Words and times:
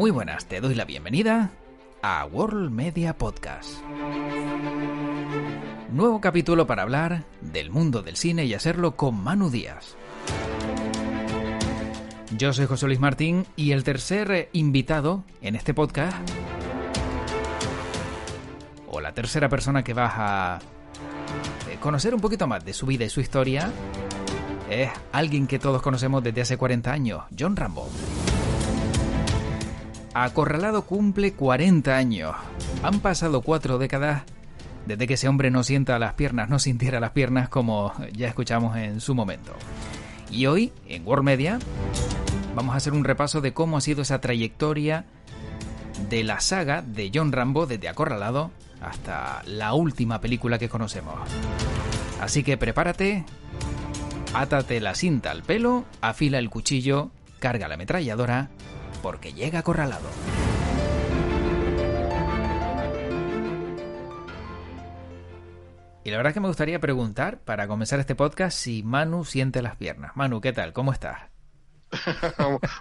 Muy 0.00 0.10
buenas, 0.10 0.46
te 0.46 0.60
doy 0.62 0.74
la 0.74 0.86
bienvenida 0.86 1.50
a 2.00 2.24
World 2.24 2.70
Media 2.70 3.18
Podcast. 3.18 3.82
Nuevo 5.92 6.20
capítulo 6.20 6.66
para 6.66 6.82
hablar 6.82 7.24
del 7.42 7.70
mundo 7.70 8.02
del 8.02 8.16
cine 8.16 8.46
y 8.46 8.54
hacerlo 8.54 8.96
con 8.96 9.22
Manu 9.22 9.50
Díaz. 9.50 9.96
Yo 12.36 12.52
soy 12.52 12.66
José 12.66 12.86
Luis 12.86 13.00
Martín 13.00 13.44
y 13.56 13.72
el 13.72 13.84
tercer 13.84 14.48
invitado 14.52 15.24
en 15.42 15.56
este 15.56 15.74
podcast, 15.74 16.16
o 18.88 19.00
la 19.00 19.12
tercera 19.12 19.48
persona 19.48 19.82
que 19.82 19.92
vas 19.92 20.12
a 20.16 20.58
conocer 21.80 22.14
un 22.14 22.20
poquito 22.20 22.46
más 22.46 22.64
de 22.64 22.72
su 22.72 22.86
vida 22.86 23.04
y 23.04 23.10
su 23.10 23.20
historia, 23.20 23.70
es 24.70 24.90
alguien 25.12 25.46
que 25.46 25.58
todos 25.58 25.82
conocemos 25.82 26.22
desde 26.22 26.40
hace 26.42 26.56
40 26.56 26.92
años, 26.92 27.22
John 27.38 27.56
Rambo. 27.56 27.88
Acorralado 30.14 30.86
cumple 30.86 31.32
40 31.34 31.96
años. 31.96 32.34
Han 32.82 33.00
pasado 33.00 33.42
cuatro 33.42 33.78
décadas 33.78 34.22
desde 34.86 35.06
que 35.06 35.14
ese 35.14 35.28
hombre 35.28 35.50
no 35.50 35.62
sienta 35.62 35.98
las 35.98 36.14
piernas, 36.14 36.48
no 36.48 36.58
sintiera 36.58 37.00
las 37.00 37.10
piernas 37.10 37.48
como 37.48 37.92
ya 38.12 38.28
escuchamos 38.28 38.76
en 38.76 39.00
su 39.00 39.14
momento. 39.14 39.52
Y 40.30 40.46
hoy, 40.46 40.72
en 40.86 41.06
World 41.06 41.24
Media, 41.24 41.58
vamos 42.54 42.74
a 42.74 42.78
hacer 42.78 42.92
un 42.92 43.04
repaso 43.04 43.40
de 43.40 43.52
cómo 43.52 43.76
ha 43.76 43.80
sido 43.80 44.02
esa 44.02 44.20
trayectoria 44.20 45.04
de 46.08 46.24
la 46.24 46.40
saga 46.40 46.82
de 46.82 47.10
John 47.12 47.32
Rambo 47.32 47.66
desde 47.66 47.88
Acorralado 47.88 48.50
hasta 48.80 49.42
la 49.46 49.74
última 49.74 50.20
película 50.20 50.58
que 50.58 50.68
conocemos. 50.68 51.14
Así 52.20 52.42
que 52.42 52.56
prepárate, 52.56 53.24
átate 54.34 54.80
la 54.80 54.94
cinta 54.94 55.30
al 55.30 55.42
pelo, 55.42 55.84
afila 56.00 56.38
el 56.38 56.50
cuchillo, 56.50 57.10
carga 57.38 57.68
la 57.68 57.74
ametralladora, 57.74 58.50
porque 59.02 59.32
llega 59.32 59.60
Acorralado. 59.60 60.08
Y 66.02 66.10
la 66.10 66.16
verdad 66.16 66.30
es 66.30 66.34
que 66.34 66.40
me 66.40 66.48
gustaría 66.48 66.80
preguntar, 66.80 67.38
para 67.40 67.68
comenzar 67.68 68.00
este 68.00 68.14
podcast, 68.14 68.56
si 68.56 68.82
Manu 68.82 69.24
siente 69.24 69.60
las 69.62 69.76
piernas. 69.76 70.12
Manu, 70.16 70.40
¿qué 70.40 70.52
tal? 70.52 70.72
¿Cómo 70.72 70.92
estás? 70.92 71.29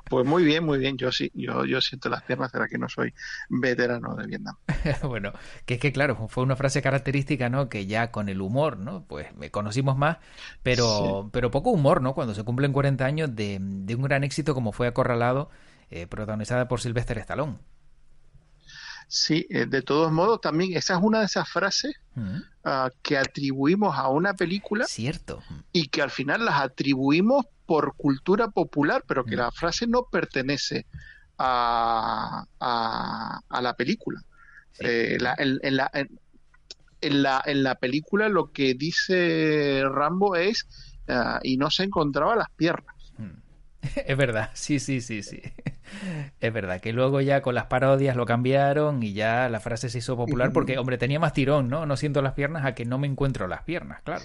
Pues 0.09 0.25
muy 0.25 0.43
bien, 0.43 0.63
muy 0.63 0.79
bien. 0.79 0.97
Yo 0.97 1.11
sí, 1.11 1.31
yo, 1.33 1.65
yo 1.65 1.81
siento 1.81 2.09
las 2.09 2.23
piernas, 2.23 2.51
será 2.51 2.67
que 2.67 2.77
no 2.77 2.89
soy 2.89 3.13
veterano 3.49 4.15
de 4.15 4.27
Vietnam. 4.27 4.55
bueno, 5.03 5.33
que 5.65 5.75
es 5.75 5.79
que 5.79 5.91
claro, 5.91 6.27
fue 6.27 6.43
una 6.43 6.55
frase 6.55 6.81
característica, 6.81 7.49
¿no? 7.49 7.69
Que 7.69 7.85
ya 7.85 8.11
con 8.11 8.29
el 8.29 8.41
humor, 8.41 8.77
¿no? 8.77 9.05
Pues 9.05 9.33
me 9.35 9.51
conocimos 9.51 9.97
más, 9.97 10.17
pero, 10.63 11.29
pero 11.31 11.51
poco 11.51 11.71
humor, 11.71 12.01
¿no? 12.01 12.13
Cuando 12.13 12.33
se 12.33 12.43
cumplen 12.43 12.73
40 12.73 13.05
años 13.05 13.35
de, 13.35 13.57
de 13.59 13.95
un 13.95 14.03
gran 14.03 14.23
éxito 14.23 14.53
como 14.53 14.71
fue 14.71 14.87
Acorralado, 14.87 15.49
eh, 15.91 16.07
protagonizada 16.07 16.67
por 16.67 16.81
Sylvester 16.81 17.17
Stallone. 17.17 17.57
Sí, 19.11 19.47
eh, 19.49 19.65
de 19.65 19.81
todos 19.81 20.11
modos, 20.11 20.39
también 20.39 20.77
esa 20.77 20.93
es 20.93 20.99
una 21.01 21.21
de 21.21 21.25
esas 21.25 21.49
frases 21.49 21.95
uh, 22.15 22.89
que 23.01 23.17
atribuimos 23.17 23.97
a 23.97 24.07
una 24.07 24.35
película. 24.35 24.85
Cierto. 24.85 25.41
Y 25.73 25.87
que 25.87 26.03
al 26.03 26.11
final 26.11 26.45
las 26.45 26.61
atribuimos 26.61 27.47
por 27.65 27.95
cultura 27.95 28.49
popular, 28.49 29.03
pero 29.07 29.25
que 29.25 29.35
la 29.35 29.49
frase 29.51 29.87
no 29.87 30.03
pertenece 30.03 30.85
a, 31.39 32.45
a, 32.59 33.61
la 33.61 33.73
película. 33.75 34.21
Eh, 34.79 35.17
la, 35.19 35.35
en, 35.39 35.75
la, 35.75 35.89
en, 37.01 37.23
la, 37.23 37.41
en 37.43 37.63
la 37.63 37.75
película 37.75 38.29
lo 38.29 38.51
que 38.51 38.75
dice 38.75 39.83
Rambo 39.89 40.35
es 40.35 40.67
uh, 41.07 41.39
y 41.41 41.57
no 41.57 41.71
se 41.71 41.83
encontraba 41.83 42.35
las 42.35 42.51
piernas. 42.51 42.95
Es 44.05 44.17
verdad, 44.17 44.51
sí, 44.53 44.79
sí, 44.79 45.01
sí, 45.01 45.23
sí. 45.23 45.41
Es 46.39 46.53
verdad 46.53 46.81
que 46.81 46.93
luego 46.93 47.21
ya 47.21 47.41
con 47.41 47.55
las 47.55 47.65
parodias 47.65 48.15
lo 48.15 48.25
cambiaron 48.25 49.03
y 49.03 49.13
ya 49.13 49.49
la 49.49 49.59
frase 49.59 49.89
se 49.89 49.99
hizo 49.99 50.15
popular 50.15 50.51
porque, 50.53 50.77
hombre, 50.77 50.97
tenía 50.97 51.19
más 51.19 51.33
tirón, 51.33 51.69
¿no? 51.69 51.85
No 51.85 51.97
siento 51.97 52.21
las 52.21 52.33
piernas 52.33 52.65
a 52.65 52.75
que 52.75 52.85
no 52.85 52.97
me 52.97 53.07
encuentro 53.07 53.47
las 53.47 53.63
piernas, 53.63 54.01
claro. 54.03 54.23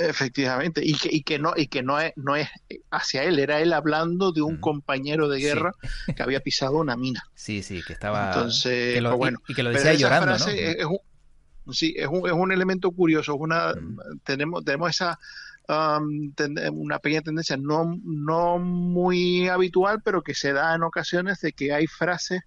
Efectivamente, 0.00 0.80
y 0.84 0.94
que, 0.94 1.08
y 1.10 1.22
que 1.22 1.40
no, 1.40 1.54
y 1.56 1.66
que 1.66 1.82
no 1.82 1.98
es, 1.98 2.12
no 2.14 2.36
es 2.36 2.48
hacia 2.92 3.24
él, 3.24 3.40
era 3.40 3.60
él 3.60 3.72
hablando 3.72 4.30
de 4.30 4.42
un 4.42 4.58
compañero 4.58 5.28
de 5.28 5.40
guerra 5.40 5.72
que 6.16 6.22
había 6.22 6.38
pisado 6.38 6.78
una 6.78 6.96
mina. 6.96 7.24
Sí, 7.34 7.64
sí, 7.64 7.82
que 7.84 7.94
estaba. 7.94 8.28
Entonces, 8.28 8.94
que 8.94 9.00
lo, 9.00 9.10
pues 9.10 9.18
bueno, 9.18 9.38
y, 9.48 9.54
que 9.54 9.64
lo 9.64 9.70
decía 9.70 9.94
llorando, 9.94 10.38
¿no? 10.38 10.46
Es, 10.46 10.84
un, 10.84 11.74
sí, 11.74 11.94
es 11.96 12.06
un, 12.06 12.28
es 12.28 12.32
un 12.32 12.52
elemento 12.52 12.92
curioso. 12.92 13.34
Es 13.34 13.40
una, 13.40 13.74
tenemos, 14.22 14.64
tenemos 14.64 14.90
esa 14.90 15.18
um, 15.68 16.32
una 16.72 16.98
pequeña 16.98 17.22
tendencia 17.22 17.56
no, 17.56 17.98
no 18.02 18.58
muy 18.58 19.48
habitual, 19.48 20.00
pero 20.02 20.22
que 20.22 20.34
se 20.34 20.52
da 20.52 20.74
en 20.74 20.82
ocasiones 20.82 21.40
de 21.40 21.52
que 21.52 21.72
hay 21.72 21.86
frases 21.86 22.42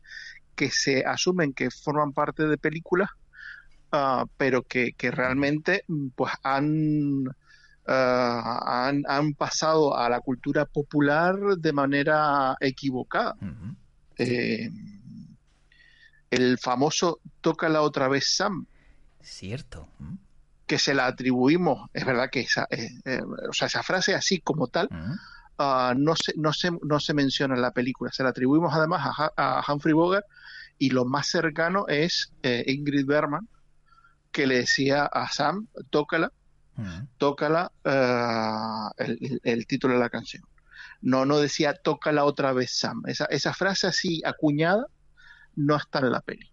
que 0.55 0.69
se 0.69 1.05
asumen 1.05 1.53
que 1.53 1.69
forman 1.71 2.13
parte 2.13 2.47
de 2.47 2.57
películas, 2.57 3.09
uh, 3.93 4.25
pero 4.37 4.63
que, 4.63 4.93
que, 4.93 5.11
realmente 5.11 5.85
pues 6.15 6.33
han, 6.43 7.27
uh, 7.27 7.31
han, 7.87 9.03
han, 9.07 9.33
pasado 9.33 9.97
a 9.97 10.09
la 10.09 10.19
cultura 10.19 10.65
popular 10.65 11.35
de 11.57 11.73
manera 11.73 12.55
equivocada. 12.59 13.35
Uh 13.41 13.45
-huh. 13.45 13.75
eh, 14.17 14.69
el 16.29 16.57
famoso 16.57 17.19
Toca 17.41 17.67
la 17.67 17.81
otra 17.81 18.07
vez 18.07 18.35
Sam. 18.35 18.65
Cierto 19.21 19.89
que 20.71 20.79
se 20.79 20.93
la 20.93 21.05
atribuimos, 21.05 21.89
es 21.91 22.05
verdad 22.05 22.29
que 22.31 22.39
esa, 22.39 22.65
eh, 22.69 22.87
eh, 23.03 23.19
o 23.49 23.51
sea, 23.51 23.67
esa 23.67 23.83
frase 23.83 24.15
así 24.15 24.39
como 24.39 24.67
tal, 24.67 24.87
uh 24.89 24.95
-huh. 24.95 25.91
uh, 25.91 25.99
no, 25.99 26.15
se, 26.15 26.31
no, 26.37 26.53
se, 26.53 26.71
no 26.81 26.97
se 27.01 27.13
menciona 27.13 27.55
en 27.55 27.61
la 27.61 27.71
película, 27.71 28.09
se 28.13 28.23
la 28.23 28.29
atribuimos 28.29 28.73
además 28.73 29.01
a, 29.05 29.33
a 29.35 29.65
Humphrey 29.67 29.93
Bogart 29.93 30.25
y 30.77 30.91
lo 30.91 31.03
más 31.03 31.27
cercano 31.27 31.89
es 31.89 32.31
eh, 32.41 32.63
Ingrid 32.67 33.05
Bergman, 33.05 33.49
que 34.31 34.47
le 34.47 34.59
decía 34.59 35.07
a 35.07 35.27
Sam, 35.27 35.67
tócala, 35.89 36.31
uh 36.77 36.81
-huh. 36.83 37.07
tócala 37.17 37.69
el, 38.95 39.41
el, 39.43 39.67
título 39.67 39.95
de 39.95 39.99
la 39.99 40.09
canción. 40.09 40.45
No, 41.01 41.25
no 41.25 41.39
decía 41.39 41.73
tócala 41.73 42.23
otra 42.23 42.53
vez 42.53 42.71
Sam. 42.71 43.03
Esa, 43.07 43.25
esa 43.25 43.53
frase 43.53 43.87
así 43.87 44.21
acuñada 44.23 44.85
no 45.53 45.75
está 45.75 45.99
en 45.99 46.11
la 46.13 46.21
peli. 46.21 46.49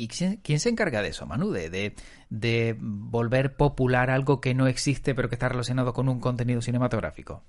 ¿Y 0.00 0.08
quién 0.08 0.60
se 0.60 0.70
encarga 0.70 1.02
de 1.02 1.10
eso, 1.10 1.26
Manu? 1.26 1.50
De, 1.50 1.68
de, 1.68 1.94
de, 2.30 2.74
volver 2.80 3.54
popular 3.56 4.08
algo 4.08 4.40
que 4.40 4.54
no 4.54 4.66
existe 4.66 5.14
pero 5.14 5.28
que 5.28 5.34
está 5.34 5.50
relacionado 5.50 5.92
con 5.92 6.08
un 6.08 6.20
contenido 6.20 6.62
cinematográfico. 6.62 7.42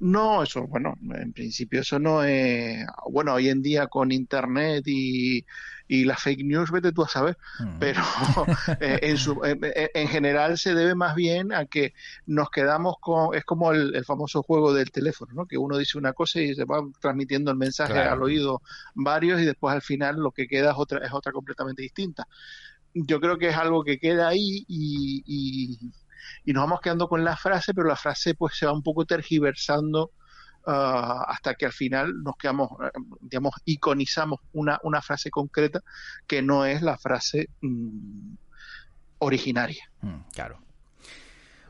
No, 0.00 0.42
eso, 0.42 0.66
bueno, 0.66 0.94
en 1.14 1.32
principio 1.32 1.80
eso 1.80 1.98
no 1.98 2.24
es... 2.24 2.84
Bueno, 3.10 3.34
hoy 3.34 3.48
en 3.48 3.62
día 3.62 3.86
con 3.86 4.12
Internet 4.12 4.84
y, 4.86 5.46
y 5.88 6.04
las 6.04 6.20
fake 6.20 6.44
news, 6.44 6.70
vete 6.70 6.92
tú 6.92 7.04
a 7.04 7.08
saber, 7.08 7.38
-huh. 7.58 7.78
pero 7.78 8.00
eh, 8.80 8.98
en, 9.02 9.16
su, 9.16 9.42
en, 9.44 9.60
en, 9.62 10.08
general 10.08 10.58
se 10.58 10.74
debe 10.74 10.94
más 10.94 11.14
bien 11.14 11.52
a 11.52 11.66
que 11.66 11.94
nos 12.26 12.50
quedamos 12.50 12.96
con... 13.00 13.34
Es 13.34 13.44
como 13.44 13.72
el, 13.72 13.94
el, 13.94 14.04
famoso 14.04 14.42
juego 14.42 14.74
del 14.74 14.90
teléfono, 14.90 15.32
¿no? 15.32 15.46
Que 15.46 15.58
uno 15.58 15.78
dice 15.78 15.96
una 15.96 16.12
cosa 16.12 16.40
y 16.40 16.54
se 16.54 16.64
va 16.64 16.82
transmitiendo 17.00 17.50
el 17.50 17.56
mensaje 17.56 17.92
claro. 17.92 18.12
al 18.12 18.22
oído 18.22 18.62
varios 18.94 19.40
y 19.40 19.44
después 19.44 19.74
al 19.74 19.82
final 19.82 20.16
lo 20.16 20.32
que 20.32 20.48
queda 20.48 20.72
es 20.72 20.76
otra, 20.76 21.04
es 21.06 21.12
otra 21.12 21.32
completamente 21.32 21.82
distinta. 21.82 22.26
Yo 22.94 23.20
creo 23.20 23.38
que 23.38 23.48
es 23.48 23.56
algo 23.56 23.82
que 23.84 23.98
queda 23.98 24.28
ahí 24.28 24.64
y, 24.68 25.22
y 25.26 25.78
y 26.44 26.52
nos 26.52 26.64
vamos 26.64 26.80
quedando 26.80 27.08
con 27.08 27.24
la 27.24 27.36
frase, 27.36 27.74
pero 27.74 27.88
la 27.88 27.96
frase 27.96 28.34
pues 28.34 28.56
se 28.56 28.66
va 28.66 28.72
un 28.72 28.82
poco 28.82 29.04
tergiversando 29.04 30.12
uh, 30.66 30.70
hasta 31.26 31.54
que 31.54 31.66
al 31.66 31.72
final 31.72 32.22
nos 32.22 32.36
quedamos, 32.36 32.70
digamos, 33.20 33.54
iconizamos 33.64 34.40
una, 34.52 34.78
una 34.82 35.02
frase 35.02 35.30
concreta 35.30 35.80
que 36.26 36.42
no 36.42 36.64
es 36.64 36.82
la 36.82 36.96
frase 36.98 37.48
mmm, 37.60 38.34
originaria. 39.18 39.90
Mm, 40.00 40.20
claro. 40.32 40.64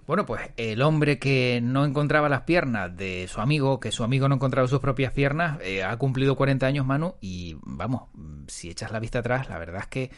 Bueno, 0.06 0.27
pues 0.27 0.51
el 0.59 0.83
hombre 0.83 1.18
que 1.18 1.60
no 1.62 1.86
encontraba 1.86 2.28
las 2.28 2.42
piernas 2.42 2.95
de 2.95 3.27
su 3.27 3.41
amigo, 3.41 3.80
que 3.80 3.91
su 3.91 4.04
amigo 4.04 4.28
no 4.28 4.34
encontraba 4.34 4.68
sus 4.68 4.80
propias 4.80 5.12
piernas, 5.12 5.59
eh, 5.62 5.83
ha 5.83 5.97
cumplido 5.97 6.36
40 6.36 6.66
años, 6.66 6.84
Manu, 6.84 7.15
y 7.22 7.56
vamos, 7.62 8.10
si 8.47 8.68
echas 8.68 8.92
la 8.92 9.01
vista 9.01 9.21
atrás, 9.21 9.48
la 9.48 9.59
verdad 9.59 9.80
es 9.80 9.86
que 9.86 10.10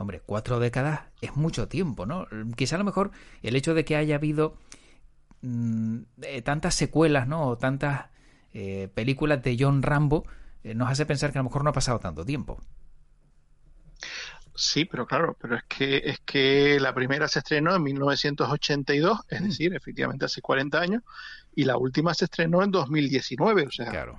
Hombre, 0.00 0.22
cuatro 0.24 0.60
décadas 0.60 1.02
es 1.20 1.36
mucho 1.36 1.68
tiempo, 1.68 2.06
¿no? 2.06 2.26
Quizá 2.56 2.76
a 2.76 2.78
lo 2.78 2.86
mejor 2.86 3.10
el 3.42 3.54
hecho 3.54 3.74
de 3.74 3.84
que 3.84 3.96
haya 3.96 4.14
habido 4.14 4.56
mmm, 5.42 5.98
eh, 6.22 6.40
tantas 6.40 6.74
secuelas, 6.74 7.28
¿no? 7.28 7.46
O 7.46 7.58
tantas 7.58 8.06
eh, 8.54 8.88
películas 8.94 9.42
de 9.42 9.58
John 9.60 9.82
Rambo 9.82 10.24
eh, 10.64 10.74
nos 10.74 10.88
hace 10.88 11.04
pensar 11.04 11.32
que 11.32 11.38
a 11.38 11.42
lo 11.42 11.50
mejor 11.50 11.64
no 11.64 11.68
ha 11.68 11.74
pasado 11.74 11.98
tanto 11.98 12.24
tiempo. 12.24 12.62
Sí, 14.54 14.86
pero 14.86 15.06
claro, 15.06 15.36
pero 15.38 15.56
es 15.56 15.64
que 15.64 15.98
es 15.98 16.20
que 16.20 16.80
la 16.80 16.94
primera 16.94 17.28
se 17.28 17.40
estrenó 17.40 17.76
en 17.76 17.82
1982, 17.82 19.20
es 19.28 19.40
mm. 19.42 19.44
decir, 19.44 19.74
efectivamente 19.74 20.24
hace 20.24 20.40
40 20.40 20.80
años, 20.80 21.02
y 21.54 21.64
la 21.64 21.76
última 21.76 22.14
se 22.14 22.24
estrenó 22.24 22.62
en 22.62 22.70
2019, 22.70 23.66
o 23.66 23.70
sea, 23.70 23.90
claro. 23.90 24.18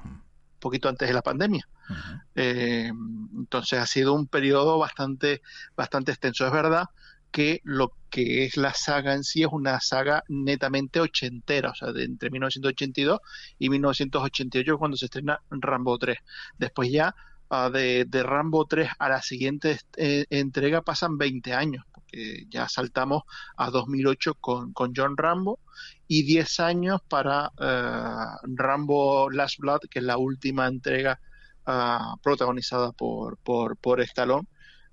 Poquito 0.62 0.88
antes 0.88 1.10
de 1.10 1.14
la 1.14 1.22
pandemia. 1.22 1.68
Uh 1.90 1.94
-huh. 1.94 2.24
eh, 2.36 2.92
entonces 3.36 3.80
ha 3.80 3.86
sido 3.86 4.14
un 4.14 4.28
periodo 4.28 4.78
bastante, 4.78 5.42
bastante 5.76 6.12
extenso. 6.12 6.46
Es 6.46 6.54
verdad 6.54 6.86
que 7.32 7.62
lo 7.64 7.94
que 8.10 8.46
es 8.46 8.58
la 8.58 8.74
saga 8.74 9.14
en 9.14 9.24
sí 9.24 9.42
es 9.42 9.50
una 9.52 9.80
saga 9.80 10.24
netamente 10.28 11.00
ochentera, 11.00 11.72
o 11.72 11.76
sea, 11.76 11.92
de 11.94 12.04
entre 12.04 12.30
1982 12.30 13.20
y 13.58 13.70
1988 13.70 14.78
cuando 14.78 14.98
se 14.98 15.06
estrena 15.06 15.42
Rambo 15.50 15.98
3. 15.98 16.18
Después 16.58 16.92
ya 16.92 17.16
ah, 17.50 17.70
de, 17.70 18.06
Rambo 18.24 18.66
3 18.66 18.90
a 19.00 19.10
la 19.10 19.22
siguiente 19.22 19.80
eh, 19.98 20.26
entrega 20.30 20.82
pasan 20.82 21.18
20 21.18 21.54
años, 21.54 21.86
porque 22.12 22.46
ya 22.50 22.68
saltamos 22.68 23.24
a 23.58 23.70
2008 23.70 24.36
con, 24.36 24.74
con 24.74 24.94
John 24.96 25.18
Rambo 25.18 25.60
y 26.08 26.24
10 26.24 26.60
años 26.60 27.02
para 27.08 27.52
eh, 27.60 28.48
Rambo 28.56 29.30
Last 29.30 29.60
Blood, 29.60 29.82
que 29.90 30.00
es 30.00 30.06
la 30.06 30.18
última 30.18 30.68
entrega 30.68 31.20
ah, 31.66 32.16
protagonizada 32.22 32.92
por, 32.92 33.38
por, 33.38 33.78
por 33.78 34.02
Stallone. 34.02 34.48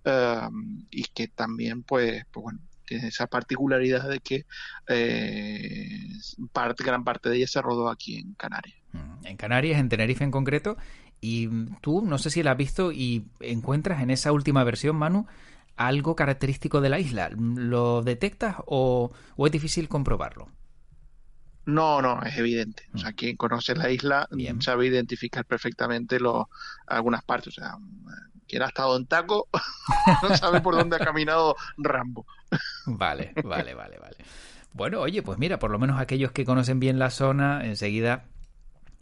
Eh, 0.05 0.49
y 0.91 1.05
que 1.05 1.29
también 1.29 1.83
pues, 1.83 2.25
pues 2.31 2.45
bueno 2.45 2.61
tiene 2.87 3.09
esa 3.09 3.27
particularidad 3.27 4.09
de 4.09 4.21
que 4.21 4.47
eh, 4.89 6.09
gran 6.79 7.05
parte 7.05 7.29
de 7.29 7.37
ella 7.37 7.47
se 7.47 7.61
rodó 7.61 7.91
aquí 7.91 8.17
en 8.17 8.33
Canarias. 8.33 8.79
Mm, 8.93 9.27
en 9.27 9.37
Canarias, 9.37 9.79
en 9.79 9.91
Tenerife 9.91 10.25
en 10.25 10.31
concreto. 10.31 10.79
Y 11.21 11.49
tú, 11.83 12.01
no 12.01 12.17
sé 12.17 12.31
si 12.31 12.43
la 12.43 12.53
has 12.53 12.57
visto 12.57 12.93
y 12.93 13.27
encuentras 13.41 14.01
en 14.01 14.11
esa 14.11 14.33
última 14.33 14.65
versión, 14.65 14.97
Manu, 14.97 15.27
algo 15.79 16.15
característico 16.17 16.81
de 16.81 16.89
la 16.89 16.99
isla. 16.99 17.31
¿Lo 17.31 18.03
detectas 18.03 18.57
o, 18.67 19.13
es 19.39 19.53
difícil 19.53 19.89
comprobarlo? 19.89 20.49
No, 21.65 22.03
no, 22.03 22.23
es 22.23 22.37
evidente. 22.37 22.85
O 22.95 22.99
sea, 22.99 23.11
mm. 23.11 23.15
quien 23.15 23.37
conoce 23.37 23.75
la 23.75 23.91
isla 23.91 24.29
sabe 24.61 24.87
identificar 24.87 25.45
perfectamente 25.45 26.19
lo, 26.19 26.51
algunas 26.87 27.23
partes. 27.25 27.59
O 27.59 27.61
sea, 27.61 27.77
quien 28.47 28.63
ha 28.63 28.67
estado 28.67 28.97
en 28.97 29.07
taco 29.07 29.49
no 30.23 30.37
sabe 30.37 30.61
por 30.61 30.75
dónde 30.75 30.97
ha 30.97 31.01
caminado 31.01 31.57
Rambo. 31.77 32.27
Vale, 32.87 33.33
vale, 33.45 33.75
vale, 33.75 33.99
vale. 33.99 34.17
Bueno, 34.73 35.01
oye, 35.01 35.23
pues 35.23 35.39
mira, 35.39 35.59
por 35.59 35.71
lo 35.71 35.79
menos 35.79 36.01
aquellos 36.01 36.33
que 36.33 36.45
conocen 36.45 36.81
bien 36.81 36.99
la 36.99 37.11
zona, 37.11 37.65
enseguida 37.65 38.25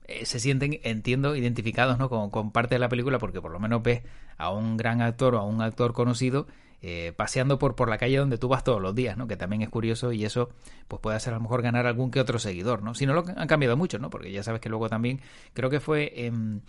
eh, 0.08 0.24
se 0.24 0.38
sienten, 0.40 0.80
entiendo, 0.82 1.36
identificados 1.36 1.98
¿no? 1.98 2.08
Con, 2.08 2.30
con, 2.30 2.52
parte 2.52 2.76
de 2.76 2.78
la 2.78 2.88
película, 2.88 3.18
porque 3.18 3.40
por 3.40 3.50
lo 3.50 3.58
menos 3.58 3.82
ves 3.82 4.02
a 4.38 4.50
un 4.50 4.76
gran 4.76 5.02
actor 5.02 5.34
o 5.34 5.38
a 5.38 5.44
un 5.44 5.60
actor 5.60 5.92
conocido 5.92 6.46
eh, 6.82 7.12
paseando 7.16 7.58
por, 7.58 7.74
por 7.74 7.88
la 7.88 7.98
calle 7.98 8.18
donde 8.18 8.38
tú 8.38 8.48
vas 8.48 8.62
todos 8.62 8.80
los 8.80 8.94
días, 8.94 9.16
¿no? 9.16 9.26
Que 9.26 9.36
también 9.36 9.62
es 9.62 9.68
curioso 9.68 10.12
y 10.12 10.24
eso 10.24 10.50
pues 10.86 11.00
puede 11.00 11.16
hacer 11.16 11.32
a 11.32 11.36
lo 11.36 11.42
mejor 11.42 11.62
ganar 11.62 11.86
algún 11.86 12.10
que 12.10 12.20
otro 12.20 12.38
seguidor, 12.38 12.82
¿no? 12.82 12.94
Si 12.94 13.06
no 13.06 13.14
lo 13.14 13.24
han 13.36 13.48
cambiado 13.48 13.76
mucho, 13.76 13.98
¿no? 13.98 14.10
Porque 14.10 14.30
ya 14.30 14.42
sabes 14.42 14.60
que 14.60 14.68
luego 14.68 14.88
también 14.88 15.20
creo 15.52 15.70
que 15.70 15.80
fue... 15.80 16.26
en 16.26 16.62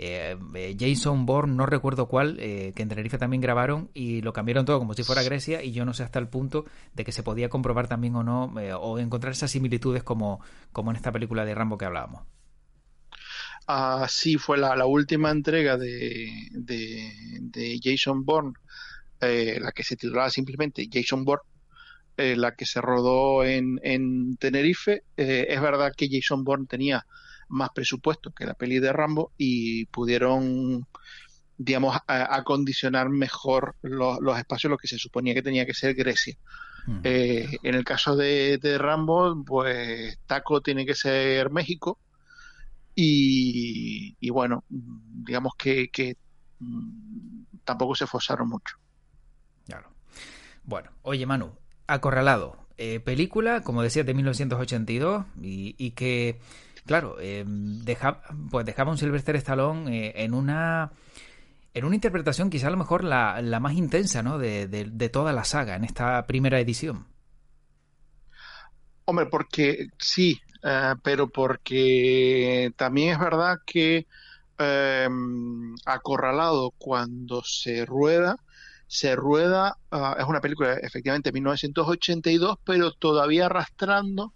eh, 0.00 0.36
eh, 0.54 0.76
Jason 0.78 1.26
Bourne, 1.26 1.56
no 1.56 1.66
recuerdo 1.66 2.06
cuál, 2.06 2.36
que 2.36 2.72
en 2.76 2.88
Tenerife 2.88 3.18
también 3.18 3.40
grabaron 3.40 3.90
y 3.94 4.20
lo 4.22 4.32
cambiaron 4.32 4.64
todo 4.64 4.78
como 4.78 4.94
si 4.94 5.02
fuera 5.02 5.24
Grecia 5.24 5.60
y 5.60 5.72
yo 5.72 5.84
no 5.84 5.92
sé 5.92 6.04
hasta 6.04 6.20
el 6.20 6.28
punto 6.28 6.66
de 6.94 7.04
que 7.04 7.10
se 7.10 7.24
podía 7.24 7.48
comprobar 7.48 7.88
también 7.88 8.14
o 8.14 8.22
no, 8.22 8.44
o 8.80 8.98
encontrar 9.00 9.32
esas 9.32 9.50
similitudes 9.50 10.04
como, 10.04 10.40
como 10.72 10.92
en 10.92 10.96
esta 10.96 11.10
película 11.10 11.44
de 11.44 11.54
Rambo 11.54 11.76
que 11.76 11.86
hablábamos. 11.86 12.37
Ah, 13.68 14.06
sí, 14.08 14.36
fue 14.38 14.56
la, 14.56 14.86
última 14.86 15.30
entrega 15.30 15.76
de, 15.76 16.32
de, 16.52 17.80
Jason 17.82 18.24
Bourne, 18.24 18.54
la 19.20 19.72
que 19.72 19.84
se 19.84 19.96
titulaba 19.96 20.30
simplemente 20.30 20.88
Jason 20.90 21.24
Bourne, 21.24 21.44
la 22.16 22.54
que 22.54 22.64
se 22.64 22.80
rodó 22.80 23.44
en, 23.44 23.78
en 23.82 24.38
Tenerife. 24.38 25.04
es 25.16 25.60
verdad 25.60 25.92
que 25.94 26.08
Jason 26.10 26.44
Bourne 26.44 26.66
tenía 26.66 27.04
más 27.48 27.68
presupuesto 27.74 28.32
que 28.32 28.46
la 28.46 28.54
peli 28.54 28.78
de 28.78 28.92
Rambo 28.92 29.32
y 29.36 29.84
pudieron 29.86 30.86
digamos, 31.58 31.96
acondicionar 32.06 33.08
mejor 33.08 33.74
los, 33.82 34.38
espacios, 34.38 34.70
lo 34.70 34.78
que 34.78 34.86
se 34.86 34.96
suponía 34.96 35.34
que 35.34 35.42
tenía 35.42 35.66
que 35.66 35.74
ser 35.74 35.94
Grecia. 35.94 36.36
Eh, 37.04 37.58
en 37.64 37.74
el 37.74 37.84
caso 37.84 38.16
de, 38.16 38.58
Rambo, 38.78 39.44
pues 39.44 40.18
Taco 40.26 40.62
tiene 40.62 40.86
que 40.86 40.94
ser 40.94 41.50
México 41.50 41.98
y, 43.00 44.30
bueno, 44.30 44.64
digamos 44.68 45.54
que, 45.56 46.16
mm, 46.58 47.42
tampoco 47.64 47.94
se 47.94 48.04
esforzaron 48.04 48.48
mucho. 48.48 48.76
Claro. 49.66 49.88
Bueno, 50.64 50.90
oye 51.02 51.24
Manu, 51.26 51.52
Acorralado, 51.86 52.66
eh, 52.76 53.00
película, 53.00 53.62
como 53.62 53.82
decía, 53.82 54.04
de 54.04 54.14
1982 54.14 55.24
y, 55.40 55.74
y 55.78 55.92
que 55.92 56.40
Claro, 56.88 57.18
eh, 57.20 57.44
deja, 57.46 58.22
pues 58.50 58.64
dejaba 58.64 58.90
un 58.90 58.96
Sylvester 58.96 59.36
Stallone 59.36 59.94
eh, 59.94 60.24
en 60.24 60.32
una 60.32 60.90
en 61.74 61.84
una 61.84 61.94
interpretación 61.94 62.48
quizá 62.48 62.68
a 62.68 62.70
lo 62.70 62.78
mejor 62.78 63.04
la, 63.04 63.42
la 63.42 63.60
más 63.60 63.74
intensa 63.74 64.22
¿no? 64.22 64.38
de, 64.38 64.66
de, 64.66 65.08
toda 65.10 65.34
la 65.34 65.44
saga 65.44 65.76
en 65.76 65.84
esta 65.84 66.26
primera 66.26 66.58
edición. 66.58 67.06
Hombre, 69.04 69.26
porque 69.26 69.88
sí, 69.98 70.40
eh, 70.62 70.94
pero 71.02 71.28
porque 71.28 72.72
también 72.76 73.12
es 73.12 73.18
verdad 73.18 73.56
que 73.66 74.06
Acorralado 75.86 76.72
cuando 76.78 77.42
se 77.44 77.86
rueda, 77.86 78.36
se 78.88 79.14
rueda, 79.14 79.76
ah, 79.92 80.16
es 80.18 80.24
una 80.26 80.40
película 80.40 80.74
efectivamente 80.74 81.28
de 81.28 81.34
1982, 81.34 82.56
pero 82.64 82.90
todavía 82.92 83.46
arrastrando 83.46 84.32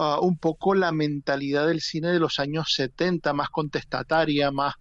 Ah, 0.00 0.20
un 0.20 0.38
poco 0.38 0.74
la 0.76 0.92
mentalidad 0.92 1.66
del 1.66 1.80
cine 1.80 2.12
de 2.12 2.20
los 2.20 2.38
años 2.38 2.72
70, 2.72 3.32
más 3.32 3.48
contestataria, 3.50 4.52
más, 4.52 4.74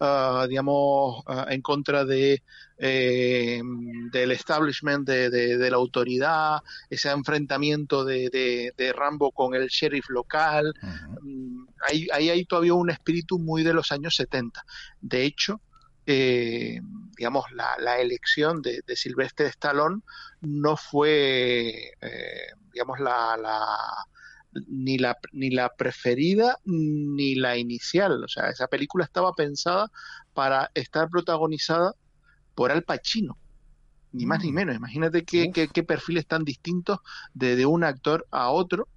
uh, 0.00 0.48
digamos, 0.48 1.22
en 1.48 1.62
contra 1.62 2.04
de 2.04 2.42
eh, 2.78 3.60
del 4.12 4.32
establishment, 4.32 5.06
de, 5.06 5.30
de, 5.30 5.70
la 5.70 5.76
autoridad, 5.76 6.58
ese 6.90 7.10
enfrentamiento 7.10 8.04
de, 8.04 8.72
de, 8.76 8.92
Rambo 8.92 9.32
con 9.32 9.54
el 9.54 9.68
sheriff 9.68 10.08
local. 10.08 10.74
Mm, 11.22 11.66
ahí, 11.88 12.08
hay 12.30 12.44
todavía 12.44 12.74
un 12.74 12.90
espíritu 12.90 13.38
muy 13.38 13.62
de 13.62 13.74
los 13.74 13.92
años 13.92 14.16
70. 14.16 14.64
De 15.00 15.24
hecho, 15.24 15.60
eh, 16.06 16.80
digamos, 17.16 17.44
la, 17.52 17.76
la, 17.78 17.98
elección 17.98 18.60
de, 18.60 18.82
de 18.86 18.96
Silvestre 18.96 19.46
Stallone 19.46 20.02
no 20.40 20.76
fue, 20.76 21.92
eh, 22.00 22.46
digamos, 22.72 23.00
la, 23.00 23.36
la, 23.36 23.56
ni 24.68 24.98
la, 24.98 25.16
ni 25.32 25.50
la 25.50 25.74
preferida 25.74 26.58
ni 26.64 27.34
la 27.36 27.56
inicial. 27.56 28.22
O 28.24 28.28
sea, 28.28 28.50
esa 28.50 28.66
película 28.66 29.04
estaba 29.04 29.32
pensada 29.32 29.90
para 30.32 30.70
estar 30.74 31.08
protagonizada 31.08 31.94
por 32.54 32.70
Al 32.72 32.82
Pacino. 32.82 33.38
Ni 34.12 34.26
más 34.26 34.42
ni 34.42 34.52
mm. 34.52 34.54
menos. 34.54 34.76
Imagínate 34.76 35.24
qué, 35.24 35.50
qué, 35.50 35.82
perfiles 35.82 36.26
tan 36.26 36.44
distintos 36.44 36.98
de, 37.32 37.56
de, 37.56 37.66
un 37.66 37.84
actor 37.84 38.26
a 38.30 38.50
otro. 38.50 38.88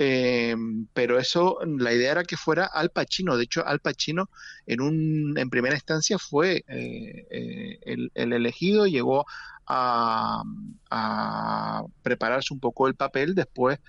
Eh, 0.00 0.54
pero 0.92 1.18
eso, 1.18 1.58
la 1.64 1.92
idea 1.92 2.12
era 2.12 2.24
que 2.24 2.36
fuera 2.36 2.66
Al 2.66 2.90
Pacino. 2.90 3.36
De 3.36 3.44
hecho, 3.44 3.66
Al 3.66 3.80
Pacino 3.80 4.30
en, 4.66 4.80
un, 4.80 5.34
en 5.36 5.50
primera 5.50 5.74
instancia 5.74 6.18
fue 6.18 6.64
eh, 6.68 7.26
eh, 7.30 7.78
el, 7.82 8.12
el, 8.14 8.32
elegido, 8.32 8.86
llegó 8.86 9.24
a, 9.66 10.42
a, 10.90 11.82
prepararse 12.02 12.52
un 12.52 12.60
poco 12.60 12.86
el 12.86 12.94
papel. 12.94 13.34
Después 13.34 13.80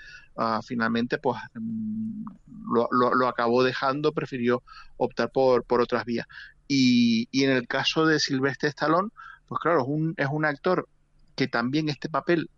Ah, 0.41 0.61
finalmente 0.63 1.17
pues 1.17 1.37
mm, 1.53 2.23
lo, 2.47 3.27
acabó 3.27 3.61
dejando, 3.61 4.13
prefirió 4.13 4.63
optar 4.95 5.31
por, 5.31 5.65
por 5.65 5.81
otras 5.81 6.05
vías. 6.05 6.27
Y, 6.71 7.27
en 7.43 7.49
el 7.49 7.67
caso 7.67 8.05
de 8.05 8.19
Silvestre 8.19 8.69
Stallone, 8.69 9.09
pues 9.47 9.59
claro, 9.59 9.81
es 9.81 9.87
un, 9.87 10.13
es 10.17 10.27
un 10.31 10.45
actor 10.45 10.87
que 11.35 11.47
también 11.47 11.89
este 11.89 12.09
papel, 12.09 12.51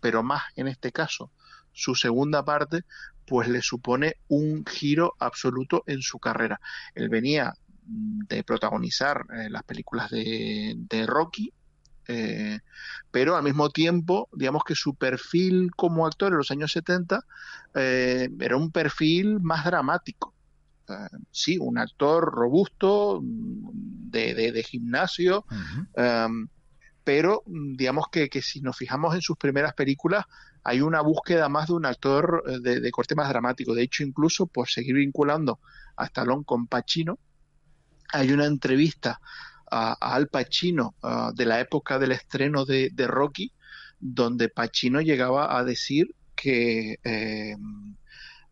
pero 0.00 0.24
más 0.24 0.42
en 0.56 0.66
este 0.66 0.90
caso, 0.90 1.30
su 1.72 1.94
segunda 1.94 2.44
parte, 2.44 2.82
pues 3.24 3.48
le 3.48 3.62
supone 3.62 4.16
un 4.26 4.66
giro 4.66 5.14
absoluto 5.20 5.84
en 5.86 6.02
su 6.02 6.18
carrera. 6.18 6.60
Él 6.94 7.08
venía 7.08 7.54
de 7.86 8.42
protagonizar 8.42 9.24
eh, 9.32 9.48
las 9.48 9.62
películas 9.62 10.10
de, 10.10 10.74
de 10.76 11.06
Rocky, 11.06 11.52
eh, 12.08 12.58
pero 13.10 13.36
al 13.36 13.42
mismo 13.42 13.70
tiempo, 13.70 14.28
digamos 14.32 14.62
que 14.64 14.74
su 14.74 14.94
perfil 14.94 15.70
como 15.76 16.06
actor 16.06 16.32
en 16.32 16.38
los 16.38 16.50
años 16.50 16.72
70 16.72 17.20
eh, 17.74 18.28
era 18.40 18.56
un 18.56 18.70
perfil 18.70 19.40
más 19.40 19.64
dramático. 19.64 20.32
Sí, 21.30 21.58
un 21.58 21.78
actor 21.78 22.24
robusto, 22.32 23.20
mm, 23.22 24.10
de, 24.10 24.62
gimnasio, 24.62 25.44
em, 25.94 26.48
pero 27.04 27.42
digamos 27.46 28.06
que, 28.10 28.28
si 28.42 28.60
nos 28.60 28.76
fijamos 28.76 29.14
en 29.14 29.20
sus 29.20 29.36
primeras 29.36 29.74
películas, 29.74 30.24
hay 30.64 30.80
una 30.80 31.00
búsqueda 31.00 31.48
más 31.48 31.68
de 31.68 31.74
un 31.74 31.86
actor 31.86 32.42
eh, 32.46 32.58
de, 32.60 32.80
de 32.80 32.90
corte 32.90 33.14
más 33.14 33.28
dramático. 33.28 33.74
De 33.74 33.82
hecho, 33.82 34.02
incluso 34.02 34.46
por 34.46 34.68
seguir 34.68 34.96
vinculando 34.96 35.60
a 35.96 36.06
Stallone 36.06 36.44
con 36.44 36.66
Pacino, 36.66 37.18
hay 38.12 38.32
una 38.32 38.46
entrevista 38.46 39.20
a, 39.70 39.92
Al 39.92 40.28
Pacino 40.28 40.94
de 41.34 41.46
la 41.46 41.60
época 41.60 41.98
del 41.98 42.12
estreno 42.12 42.64
de, 42.64 42.90
Rocky, 43.06 43.52
donde 43.98 44.48
Pacino 44.48 45.00
llegaba 45.00 45.56
a 45.58 45.64
decir 45.64 46.14
que 46.34 46.98
eh, 47.02 47.56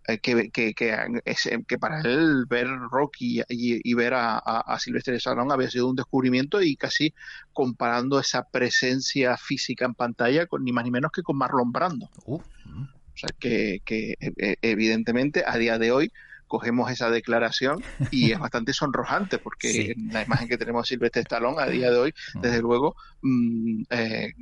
eh, 0.06 0.18
que, 0.18 0.50
que, 0.50 0.74
que, 0.74 1.78
para 1.78 2.00
él 2.02 2.44
ver 2.46 2.66
Rocky 2.90 3.42
y, 3.48 3.94
ver 3.94 4.14
a, 4.14 4.38
a, 4.38 4.78
Silvestre 4.78 5.16
Stallone 5.16 5.52
había 5.52 5.70
sido 5.70 5.88
un 5.88 5.96
descubrimiento 5.96 6.60
y 6.60 6.76
casi 6.76 7.14
comparando 7.52 8.18
esa 8.18 8.42
presencia 8.50 9.36
física 9.36 9.84
en 9.84 9.94
pantalla 9.94 10.46
con 10.46 10.64
ni 10.64 10.72
más 10.72 10.84
ni 10.84 10.90
menos 10.90 11.10
que 11.12 11.22
con 11.22 11.36
Marlon 11.36 11.72
Brando. 11.72 12.10
Uh, 12.26 12.38
mm. 12.66 12.82
O 12.82 13.16
sea 13.16 13.30
que, 13.38 13.80
que 13.84 14.16
evidentemente 14.60 15.44
a 15.46 15.56
día 15.56 15.78
de 15.78 15.92
hoy 15.92 16.12
cogemos 16.46 16.90
esa 16.90 17.10
declaración 17.10 17.82
y 18.10 18.32
es 18.32 18.38
bastante 18.40 18.72
sonrojante 18.72 19.38
porque 19.38 19.94
la 20.10 20.22
imagen 20.22 20.48
que 20.48 20.58
tenemos 20.58 20.84
de 20.84 20.88
Silvestre 20.88 21.22
Stallone 21.22 21.62
a 21.62 21.66
día 21.66 21.90
de 21.90 21.98
hoy, 21.98 22.14
mm. 22.34 22.40
desde 22.40 22.60
luego, 22.60 22.96
mm, 23.22 23.82
eh, 23.90 24.32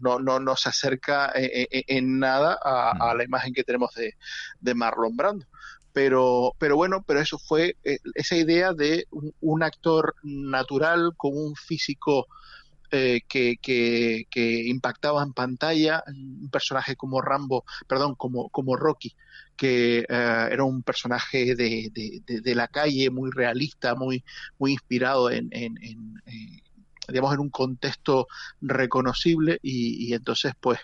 no, 0.00 0.18
no, 0.18 0.40
no 0.40 0.56
se 0.56 0.68
acerca 0.68 1.32
eh, 1.34 1.68
eh, 1.70 1.84
en, 1.88 2.18
nada 2.18 2.58
a, 2.62 3.14
la 3.14 3.24
imagen 3.24 3.52
que 3.52 3.64
tenemos 3.64 3.94
de, 3.94 4.14
de 4.60 4.74
Marlon 4.74 5.16
Brando. 5.16 5.46
Pero 5.92 6.52
pero 6.58 6.76
bueno 6.76 7.02
pero 7.04 7.20
eso 7.20 7.36
fue 7.36 7.76
esa 8.14 8.36
idea 8.36 8.72
de 8.72 9.06
un, 9.40 9.62
actor 9.64 10.14
natural 10.22 11.14
con 11.16 11.36
un 11.36 11.56
físico 11.56 12.28
que, 12.88 13.22
que, 13.28 14.26
que, 14.30 14.68
impactaba 14.68 15.22
en 15.22 15.32
pantalla 15.32 16.04
un 16.06 16.48
personaje 16.50 16.94
como 16.94 17.20
Rambo 17.20 17.64
perdón 17.88 18.14
como 18.14 18.50
como 18.50 18.76
Rocky 18.76 19.16
que 19.60 19.98
eh, 19.98 20.04
era 20.08 20.64
un 20.64 20.82
personaje 20.82 21.54
de, 21.54 21.92
de, 22.24 22.54
la 22.54 22.66
calle 22.66 23.10
muy 23.10 23.30
realista, 23.30 23.94
muy, 23.94 24.24
muy 24.58 24.72
inspirado 24.72 25.30
en, 25.30 25.50
en, 25.50 25.76
eh, 26.24 26.62
digamos, 27.10 27.34
en 27.34 27.40
un 27.40 27.50
contexto 27.50 28.26
reconocible 28.60 29.58
y, 29.62 30.12
entonces 30.14 30.54
pues 30.58 30.78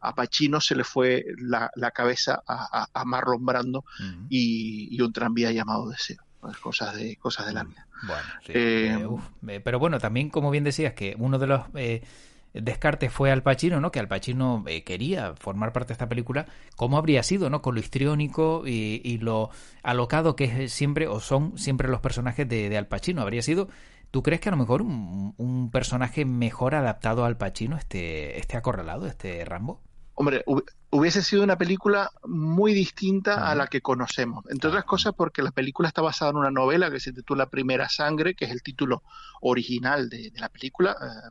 a 0.00 0.14
Pacino 0.14 0.60
se 0.60 0.74
le 0.74 0.84
fue 0.84 1.24
la, 1.38 1.70
la 1.74 1.90
cabeza 1.90 2.42
a, 2.46 3.04
Marlon 3.04 3.44
Brando 3.44 3.84
y, 4.28 5.00
un 5.00 5.12
tranvía 5.12 5.52
llamado 5.52 5.88
Deseo. 5.88 6.22
Pues, 6.40 6.56
cosas 6.56 6.96
de 6.96 7.16
cosas 7.16 7.46
de 7.46 7.52
la 7.52 7.64
vida. 7.64 7.86
Bueno, 8.02 8.22
eh, 8.48 9.60
pero 9.62 9.78
bueno, 9.78 9.98
también 9.98 10.30
como 10.30 10.50
bien 10.50 10.64
decías 10.64 10.94
que 10.94 11.14
uno 11.18 11.38
de 11.38 11.46
los 11.46 11.62
descarte 12.52 13.10
fue 13.10 13.30
Al 13.30 13.42
Pacino, 13.42 13.80
¿no? 13.80 13.90
Que 13.90 14.00
Al 14.00 14.08
Pacino 14.08 14.64
eh, 14.66 14.82
quería 14.82 15.34
formar 15.34 15.72
parte 15.72 15.88
de 15.88 15.94
esta 15.94 16.08
película. 16.08 16.46
¿Cómo 16.76 16.98
habría 16.98 17.22
sido, 17.22 17.50
no? 17.50 17.62
Con 17.62 17.74
lo 17.74 17.80
histriónico 17.80 18.62
y, 18.66 19.18
lo 19.18 19.50
alocado 19.82 20.36
que 20.36 20.64
es 20.64 20.72
siempre, 20.72 21.06
o 21.06 21.20
son 21.20 21.56
siempre 21.58 21.88
los 21.88 22.00
personajes 22.00 22.48
de, 22.48 22.76
Al 22.76 22.86
Pacino. 22.86 23.22
Habría 23.22 23.42
sido, 23.42 23.68
¿tú 24.10 24.22
crees 24.22 24.40
que 24.40 24.48
a 24.48 24.52
lo 24.52 24.58
mejor 24.58 24.82
un, 24.82 25.70
personaje 25.72 26.24
mejor 26.24 26.74
adaptado 26.74 27.24
al 27.24 27.36
Pacino, 27.36 27.76
este, 27.76 28.38
este 28.38 28.56
acorralado, 28.56 29.06
este 29.06 29.44
Rambo? 29.44 29.80
Hombre, 30.14 30.44
hubiese 30.90 31.22
sido 31.22 31.42
una 31.42 31.56
película 31.56 32.10
muy 32.24 32.74
distinta 32.74 33.50
a 33.50 33.54
la 33.54 33.68
que 33.68 33.80
conocemos. 33.80 34.44
Entre 34.50 34.68
otras 34.68 34.84
cosas 34.84 35.14
porque 35.16 35.42
la 35.42 35.52
película 35.52 35.88
está 35.88 36.02
basada 36.02 36.32
en 36.32 36.36
una 36.36 36.50
novela 36.50 36.90
que 36.90 37.00
se 37.00 37.12
titula 37.12 37.48
Primera 37.48 37.88
Sangre, 37.88 38.34
que 38.34 38.44
es 38.44 38.50
el 38.50 38.62
título 38.62 39.02
original 39.40 40.10
de, 40.10 40.32
la 40.36 40.48
película, 40.48 40.92
eh, 40.92 41.30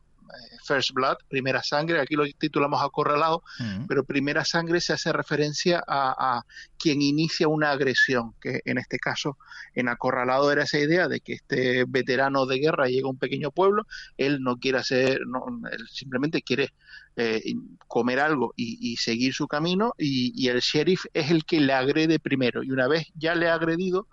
First 0.63 0.91
Blood, 0.93 1.17
Primera 1.27 1.63
Sangre, 1.63 1.99
aquí 1.99 2.15
lo 2.15 2.25
titulamos 2.37 2.81
Acorralado, 2.81 3.43
pero 3.87 4.03
Primera 4.03 4.45
Sangre 4.45 4.81
se 4.81 4.93
hace 4.93 5.11
referencia 5.11 5.83
a, 5.87 6.43
quien 6.77 7.01
inicia 7.01 7.47
una 7.47 7.71
agresión, 7.71 8.33
que 8.39 8.61
en 8.65 8.77
este 8.77 8.99
caso 8.99 9.37
en 9.73 9.89
Acorralado 9.89 10.51
era 10.51 10.63
esa 10.63 10.79
idea 10.79 11.07
de 11.07 11.19
que 11.19 11.33
este 11.33 11.85
veterano 11.85 12.45
de 12.45 12.59
guerra 12.59 12.87
llega 12.87 13.07
a 13.07 13.11
un 13.11 13.17
pequeño 13.17 13.51
pueblo, 13.51 13.85
él 14.17 14.41
no 14.41 14.57
quiere 14.57 14.77
hacer, 14.77 15.21
no, 15.27 15.45
él 15.71 15.87
simplemente 15.89 16.41
quiere 16.41 16.73
eh, 17.15 17.53
comer 17.87 18.19
algo 18.19 18.53
y, 18.55 18.95
seguir 18.97 19.33
su 19.33 19.47
camino 19.47 19.93
y, 19.97 20.31
y 20.35 20.49
el 20.49 20.59
sheriff 20.59 21.05
es 21.13 21.31
el 21.31 21.45
que 21.45 21.59
le 21.59 21.73
agrede 21.73 22.19
primero 22.19 22.63
y 22.63 22.71
una 22.71 22.87
vez 22.87 23.07
ya 23.15 23.35
le 23.35 23.49
ha 23.49 23.55
agredido, 23.55 24.07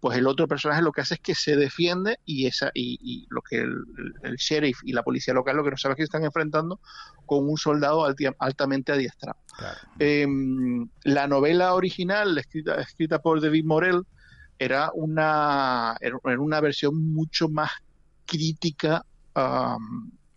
pues 0.00 0.16
el 0.16 0.26
otro 0.26 0.48
personaje 0.48 0.82
lo 0.82 0.92
que 0.92 1.02
hace 1.02 1.14
es 1.14 1.20
que 1.20 1.34
se 1.34 1.56
defiende 1.56 2.18
y 2.24 2.46
esa 2.46 2.70
y, 2.74 3.26
lo 3.30 3.42
que 3.42 3.58
el, 3.58 4.36
sheriff 4.36 4.78
y 4.82 4.92
la 4.92 5.02
policía 5.02 5.34
local 5.34 5.56
lo 5.56 5.64
que 5.64 5.70
no 5.70 5.76
sabe 5.76 5.92
es 5.92 5.96
que 5.98 6.02
están 6.04 6.24
enfrentando 6.24 6.80
con 7.26 7.48
un 7.48 7.58
soldado 7.58 8.06
altamente 8.38 8.92
adiestrado. 8.92 9.38
Em, 9.98 10.88
la 11.04 11.26
novela 11.26 11.74
original 11.74 12.36
escrita, 12.38 12.80
escrita 12.80 13.20
por 13.20 13.40
David 13.40 13.64
Morel 13.64 14.02
era 14.58 14.90
una, 14.94 15.96
era 16.00 16.18
una 16.22 16.60
versión 16.60 17.12
mucho 17.12 17.48
más 17.48 17.70
crítica 18.26 19.04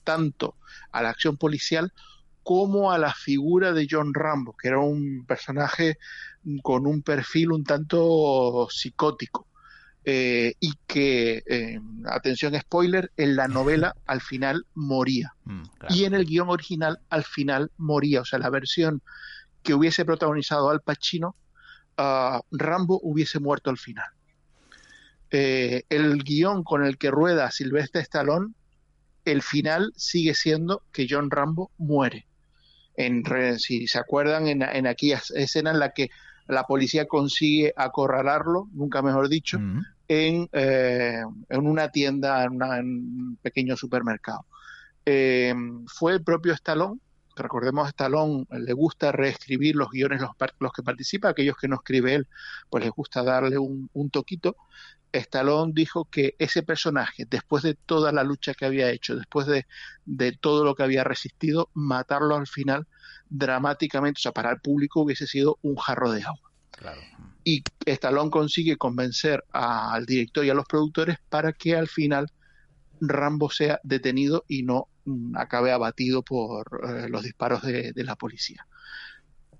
tanto 0.03 0.55
a 0.91 1.01
la 1.01 1.09
acción 1.09 1.37
policial 1.37 1.91
como 2.43 2.91
a 2.91 2.97
la 2.97 3.13
figura 3.13 3.71
de 3.71 3.87
John 3.89 4.13
Rambo, 4.13 4.55
que 4.57 4.67
era 4.67 4.79
un 4.79 5.25
personaje 5.25 5.97
con 6.61 6.85
un 6.85 7.01
perfil 7.01 7.53
un 7.53 7.63
tanto 7.63 8.67
psicótico. 8.69 9.47
Eh, 10.05 10.55
y 10.59 10.73
que, 10.85 11.43
eh, 11.47 11.79
atención 12.07 12.59
spoiler, 12.59 13.11
en 13.15 13.37
la 13.37 13.47
novela 13.47 13.95
al 14.05 14.19
final 14.19 14.65
moría. 14.73 15.33
Mm, 15.45 15.63
y 15.89 16.03
en 16.03 16.13
el 16.13 16.25
guion 16.25 16.49
original 16.49 16.99
al 17.09 17.23
final 17.23 17.71
moría. 17.77 18.21
O 18.21 18.25
sea, 18.25 18.39
la 18.39 18.49
versión 18.49 19.01
que 19.61 19.73
hubiese 19.73 20.03
protagonizado 20.03 20.69
Al 20.69 20.81
Pacino, 20.81 21.37
uh, 21.97 22.41
Rambo 22.51 22.99
hubiese 23.01 23.39
muerto 23.39 23.69
al 23.69 23.77
final. 23.77 24.07
Eh, 25.31 25.83
el 25.89 26.21
guion 26.23 26.63
con 26.63 26.83
el 26.85 26.97
que 26.97 27.09
rueda 27.09 27.49
Silvestre 27.49 28.01
Stallone, 28.01 28.53
el 29.23 29.41
final 29.41 29.93
sigue 29.95 30.35
siendo 30.35 30.83
que 30.91 31.07
John 31.09 31.31
Rambo 31.31 31.71
muere. 31.77 32.27
En, 32.95 33.23
si 33.57 33.87
se 33.87 33.99
acuerdan, 33.99 34.47
en, 34.47 34.61
en 34.63 34.85
aquella 34.85 35.21
escena 35.33 35.71
en 35.71 35.79
la 35.79 35.93
que 35.93 36.09
la 36.47 36.63
policía 36.63 37.07
consigue 37.07 37.73
acorralarlo, 37.75 38.67
nunca 38.73 39.01
mejor 39.01 39.29
dicho, 39.29 39.59
en, 40.07 40.49
eh, 40.51 41.21
en, 41.49 41.67
una 41.67 41.89
tienda, 41.89 42.43
en, 42.43 42.61
un 42.61 43.37
pequeño 43.41 43.75
supermercado. 43.77 44.45
Eh, 45.05 45.53
fue 45.87 46.13
el 46.13 46.23
propio 46.23 46.53
Stallone, 46.53 46.99
que 47.35 47.43
recordemos 47.43 47.85
a 47.85 47.89
Stallone 47.89 48.45
le 48.51 48.73
gusta 48.73 49.11
reescribir 49.11 49.75
los 49.75 49.89
guiones 49.89 50.21
los, 50.21 50.31
los, 50.59 50.71
que 50.71 50.83
participa, 50.83 51.29
aquellos 51.29 51.57
que 51.57 51.67
no 51.67 51.75
escribe 51.75 52.15
él, 52.15 52.27
pues 52.69 52.83
les 52.83 52.93
gusta 52.93 53.23
darle 53.23 53.57
un, 53.57 53.89
un 53.93 54.09
toquito. 54.09 54.55
Stallone 55.11 55.73
dijo 55.75 56.05
que 56.05 56.35
ese 56.39 56.63
personaje, 56.63 57.25
después 57.29 57.63
de 57.63 57.75
toda 57.75 58.11
la 58.11 58.23
lucha 58.23 58.53
que 58.53 58.65
había 58.65 58.89
hecho, 58.89 59.15
después 59.15 59.45
de, 59.45 59.67
de 60.05 60.31
todo 60.31 60.63
lo 60.63 60.73
que 60.73 60.83
había 60.83 61.03
resistido, 61.03 61.69
matarlo 61.73 62.35
al 62.35 62.47
final 62.47 62.87
dramáticamente, 63.29 64.19
o 64.19 64.21
sea, 64.21 64.31
para 64.31 64.51
el 64.51 64.59
público 64.59 65.01
hubiese 65.01 65.27
sido 65.27 65.59
un 65.61 65.75
jarro 65.75 66.11
de 66.11 66.23
agua. 66.23 66.51
Y 67.43 67.63
Stallone 67.85 68.31
consigue 68.31 68.77
convencer 68.77 69.43
al 69.51 70.05
director 70.05 70.45
y 70.45 70.49
a 70.49 70.53
los 70.53 70.65
productores 70.65 71.17
para 71.29 71.53
que 71.53 71.75
al 71.75 71.87
final 71.87 72.31
Rambo 73.07 73.49
sea 73.49 73.79
detenido 73.83 74.45
y 74.47 74.63
no 74.63 74.87
mm, 75.05 75.37
acabe 75.37 75.71
abatido 75.71 76.23
por 76.23 76.81
eh, 76.87 77.09
los 77.09 77.23
disparos 77.23 77.61
de, 77.63 77.93
la 77.95 78.15
policía. 78.15 78.65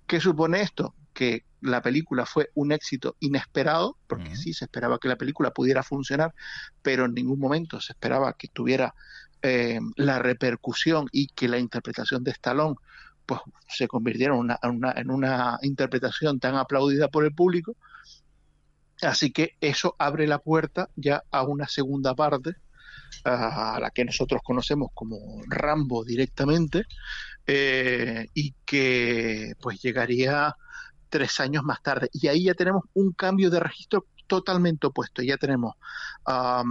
¿Qué 0.07 0.19
supone 0.19 0.62
esto? 0.62 0.95
Que 1.13 1.45
la 1.62 1.81
película 1.81 2.25
fue 2.25 2.50
un 2.55 2.71
éxito 2.71 3.15
inesperado, 3.19 3.97
porque 4.07 4.35
sí 4.35 4.53
se 4.53 4.65
esperaba 4.65 5.00
que 5.00 5.07
la 5.07 5.15
película 5.15 5.51
pudiera 5.51 5.81
funcionar, 5.83 6.33
pero 6.81 7.05
en 7.05 7.13
ningún 7.13 7.39
momento 7.39 7.79
se 7.79 7.93
esperaba 7.93 8.33
que 8.33 8.50
tuviera 8.50 8.93
eh, 9.41 9.79
la 9.95 10.19
repercusión 10.19 11.07
y 11.12 11.27
que 11.27 11.47
la 11.47 11.59
interpretación 11.59 12.23
de 12.23 12.31
Stallone 12.31 12.75
pues 13.25 13.41
se 13.67 13.88
convirtieron 13.88 14.50
en 14.62 15.12
una, 15.12 15.57
interpretación 15.62 16.39
tan 16.39 16.55
aplaudida 16.55 17.09
por 17.09 17.25
el 17.25 17.33
público. 17.33 17.75
Así 19.01 19.31
que 19.31 19.55
eso 19.59 19.95
abre 20.00 20.27
la 20.27 20.39
puerta 20.39 20.89
ya 20.95 21.23
a 21.31 21.43
una 21.43 21.67
segunda 21.67 22.15
parte, 22.15 22.55
a 23.24 23.77
la 23.79 23.91
que 23.91 24.05
nosotros 24.05 24.41
conocemos 24.43 24.91
como 24.93 25.41
Rambo 25.48 26.03
directamente, 26.03 26.86
eh, 27.46 28.27
y 28.34 28.53
que 28.65 29.53
pues 29.62 29.82
llegaría 29.82 30.55
tres 31.10 31.39
años 31.39 31.63
más 31.63 31.82
tarde. 31.82 32.10
Y 32.13 32.27
ahí 32.27 32.46
ya 32.46 32.53
tenemos 32.53 32.84
un 32.93 33.12
cambio 33.12 33.50
de 33.50 33.60
registro 33.60 34.08
totalmente 34.27 34.88
opuesto. 34.88 35.22
Ya 35.22 35.38
tenemos 35.38 35.75
a, 36.25 36.63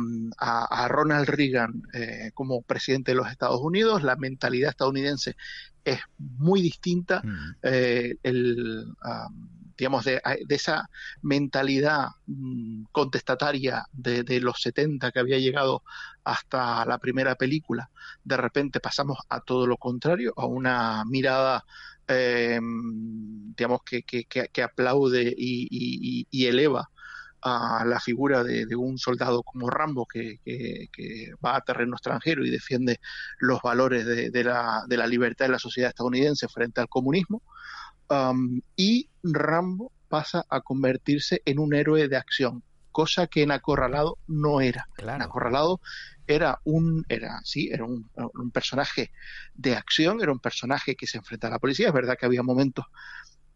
Ronald 0.88 1.28
Reagan 1.28 1.82
eh, 1.92 2.30
como 2.34 2.62
presidente 2.62 3.12
de 3.12 3.16
los 3.16 3.30
Estados 3.30 3.61
Unidos, 3.61 4.02
la 4.02 4.16
mentalidad 4.16 4.70
estadounidense 4.70 5.37
es 5.84 6.00
muy 6.18 6.62
distinta. 6.62 7.22
Eh, 7.62 8.16
el, 8.22 8.87
digamos, 9.76 10.04
de, 10.04 10.20
esa 10.48 10.88
mentalidad 11.22 12.08
mm, 12.26 12.84
contestataria 12.92 13.84
de, 13.92 14.40
los 14.40 14.60
70 14.60 15.10
que 15.12 15.20
había 15.20 15.38
llegado 15.38 15.82
hasta 16.24 16.84
la 16.84 16.98
primera 16.98 17.34
película, 17.34 17.90
de 18.24 18.36
repente 18.36 18.80
pasamos 18.80 19.18
a 19.28 19.40
todo 19.40 19.66
lo 19.66 19.76
contrario, 19.76 20.32
a 20.36 20.46
una 20.46 21.04
mirada 21.06 21.64
eh, 22.08 22.58
digamos 23.56 23.80
que, 23.84 24.02
que, 24.02 24.62
aplaude 24.62 25.32
y 25.36 26.46
eleva 26.46 26.90
a 27.42 27.84
la 27.84 28.00
figura 28.00 28.44
de, 28.44 28.64
un 28.76 28.98
soldado 28.98 29.42
como 29.42 29.68
Rambo 29.68 30.06
que, 30.06 30.38
va 31.44 31.56
a 31.56 31.60
terreno 31.60 31.96
extranjero 31.96 32.44
y 32.44 32.50
defiende 32.50 33.00
los 33.38 33.60
valores 33.62 34.06
de, 34.06 34.44
la, 34.44 34.82
de 34.86 34.96
la, 34.96 35.06
libertad 35.06 35.46
de 35.46 35.52
la 35.52 35.58
sociedad 35.58 35.90
estadounidense 35.90 36.48
frente 36.48 36.80
al 36.80 36.88
comunismo. 36.88 37.42
Um, 38.12 38.61
y 38.76 39.09
Rambo 39.23 39.90
pasa 40.09 40.45
a 40.50 40.61
convertirse 40.61 41.40
en 41.47 41.59
un 41.59 41.73
héroe 41.73 42.09
de 42.09 42.16
acción, 42.19 42.62
cosa 42.90 43.26
que 43.26 43.42
en 43.42 43.50
Acorralado 43.50 44.19
no 44.26 44.61
era. 44.61 44.87
En 44.99 45.23
Acorralado 45.23 45.81
era 46.26 46.61
un, 46.64 47.07
era, 47.09 47.40
sí, 47.42 47.71
era 47.73 47.85
un, 47.85 48.11
personaje 48.52 49.12
de 49.54 49.76
acción, 49.76 50.21
era 50.21 50.31
un 50.31 50.40
personaje 50.40 50.95
que 50.95 51.07
se 51.07 51.16
enfrenta 51.16 51.47
a 51.47 51.52
la 51.52 51.59
policía. 51.59 51.88
Es 51.88 51.95
verdad 51.95 52.19
que 52.21 52.26
había 52.26 52.42
momentos 52.42 52.85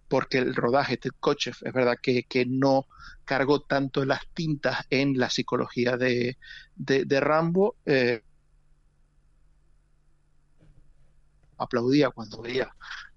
porque 0.09 0.39
el 0.39 0.55
rodaje 0.55 0.99
de 1.03 1.11
Kochev 1.11 1.57
es 1.61 1.73
verdad 1.75 1.97
que, 2.01 2.23
que, 2.23 2.47
no 2.47 2.87
cargó 3.27 3.61
tanto 3.61 4.07
las 4.07 4.27
tintas 4.33 4.87
en 4.89 5.19
la 5.19 5.29
psicología 5.29 5.99
de, 5.99 6.39
de, 6.77 7.21
Rambo. 7.21 7.77
Eh, 7.85 8.23
aplaudía 11.59 12.11
cuando 12.11 12.43
veía 12.43 12.69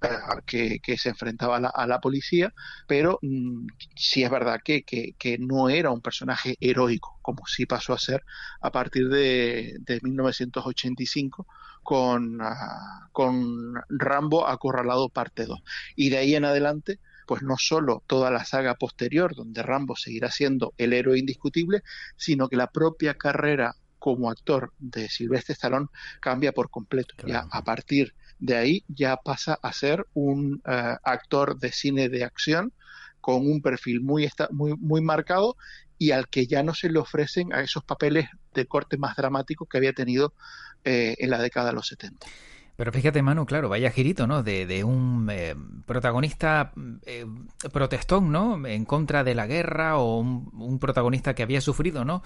eh, 0.01 0.79
que, 0.81 0.98
se 0.98 1.10
enfrentaba 1.10 1.58
a 1.58 1.88
la, 1.88 2.00
policía, 2.00 2.53
pero 2.88 3.19
mm, 3.22 3.67
sí 3.96 4.24
es 4.24 4.31
verdad 4.31 4.60
que, 4.63 4.84
que, 4.84 5.38
no 5.39 5.69
era 5.69 5.91
un 5.91 6.01
personaje 6.01 6.55
heroico, 6.60 7.19
como 7.22 7.46
sí 7.46 7.65
pasó 7.65 7.93
a 7.93 8.00
ser 8.00 8.24
a 8.62 8.72
partir 8.72 9.10
de, 9.10 9.75
de 9.79 10.00
1985 10.01 11.48
con, 11.84 12.41
ah, 12.41 13.10
con 13.12 13.74
Rambo 13.89 14.48
Acorralado 14.48 15.10
parte 15.10 15.46
2. 15.46 15.60
Y 15.96 16.10
de 16.10 16.17
ahí 16.17 16.36
en 16.36 16.46
adelante 16.46 17.00
pues 17.29 17.43
no 17.43 17.58
solo 17.60 18.03
toda 18.08 18.31
la 18.31 18.43
saga 18.43 18.74
posterior, 18.74 19.36
donde 19.36 19.62
Rambo 19.62 19.96
seguirá 19.96 20.31
siendo 20.31 20.74
el 20.79 20.93
héroe 20.93 21.19
indiscutible, 21.19 21.84
sino 22.17 22.50
que 22.50 22.55
la 22.55 22.72
propia 22.72 23.13
carrera 23.13 23.75
como 24.00 24.31
actor 24.31 24.74
de 24.79 25.08
Silvestre 25.10 25.53
Stallone 25.53 25.89
cambia 26.22 26.53
por 26.53 26.72
completo. 26.72 27.13
Ya 27.27 27.46
a 27.51 27.63
partir 27.63 28.15
de 28.39 28.55
ahí 28.55 28.84
ya 28.88 29.17
pasa 29.17 29.60
a 29.62 29.74
ser 29.74 30.08
un 30.13 30.62
eh, 30.65 30.96
actor 31.03 31.60
de 31.60 31.72
cine 31.72 32.10
de 32.10 32.24
acción 32.24 32.74
con 33.22 33.46
un 33.48 33.62
perfil 33.62 34.01
muy, 34.01 34.29
muy, 34.51 34.75
muy 34.77 35.01
marcado 35.01 35.58
y 35.98 36.12
al 36.12 36.29
que 36.29 36.48
ya 36.48 36.63
no 36.63 36.74
se 36.74 36.89
le 36.89 37.00
ofrecen 37.00 37.53
a 37.53 37.62
esos 37.62 37.84
papeles 37.84 38.29
de 38.53 38.65
corte 38.65 38.98
más 38.98 39.17
dramático 39.17 39.65
que 39.65 39.77
había 39.77 39.91
tenido 39.93 40.34
eh, 40.86 41.15
en 41.19 41.29
la 41.29 41.39
década 41.39 41.67
de 41.67 41.74
los 41.74 41.88
70. 41.88 42.25
Pero 42.77 42.93
fíjate, 42.93 43.22
Manu, 43.22 43.46
claro, 43.46 43.67
vaya 43.67 43.91
girito, 43.91 44.25
¿no? 44.25 44.41
De, 44.41 44.86
un 44.86 45.27
eh, 45.29 45.53
protagonista 45.86 46.72
protestón, 47.74 48.31
¿no? 48.31 48.65
En 48.65 48.86
contra 48.86 49.25
de 49.25 49.36
la 49.36 49.48
guerra 49.48 49.98
o 49.98 50.19
un, 50.19 50.79
protagonista 50.79 51.36
que 51.36 51.43
había 51.43 51.60
sufrido, 51.60 52.05
¿no? 52.05 52.24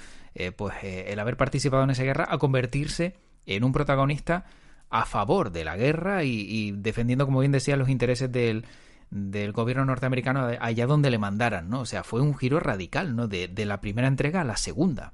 pues 0.55 0.75
el 0.84 1.17
haber 1.17 1.38
participado 1.38 1.84
en 1.84 1.89
esa 1.89 2.03
guerra 2.03 2.27
a 2.29 2.38
convertirse 2.38 3.15
en 3.48 3.63
un 3.63 3.72
protagonista 3.72 4.46
a 4.93 5.07
favor 5.07 5.51
de 5.51 5.63
la 5.65 5.75
guerra 5.75 6.23
y, 6.23 6.71
defendiendo, 6.71 7.25
como 7.25 7.39
bien 7.39 7.51
decía, 7.51 7.75
los 7.75 7.89
intereses 7.89 8.31
del, 8.31 8.63
del 9.09 9.51
gobierno 9.51 9.85
norteamericano 9.85 10.51
allá 10.59 10.85
donde 10.85 11.09
le 11.09 11.17
mandaran, 11.17 11.67
¿no? 11.67 11.81
O 11.81 11.85
sea, 11.88 12.03
fue 12.03 12.21
un 12.21 12.38
giro 12.38 12.59
radical, 12.59 13.15
¿no? 13.15 13.27
De, 13.27 13.50
la 13.65 13.81
primera 13.81 14.07
entrega 14.07 14.41
a 14.41 14.43
la 14.43 14.55
segunda. 14.55 15.13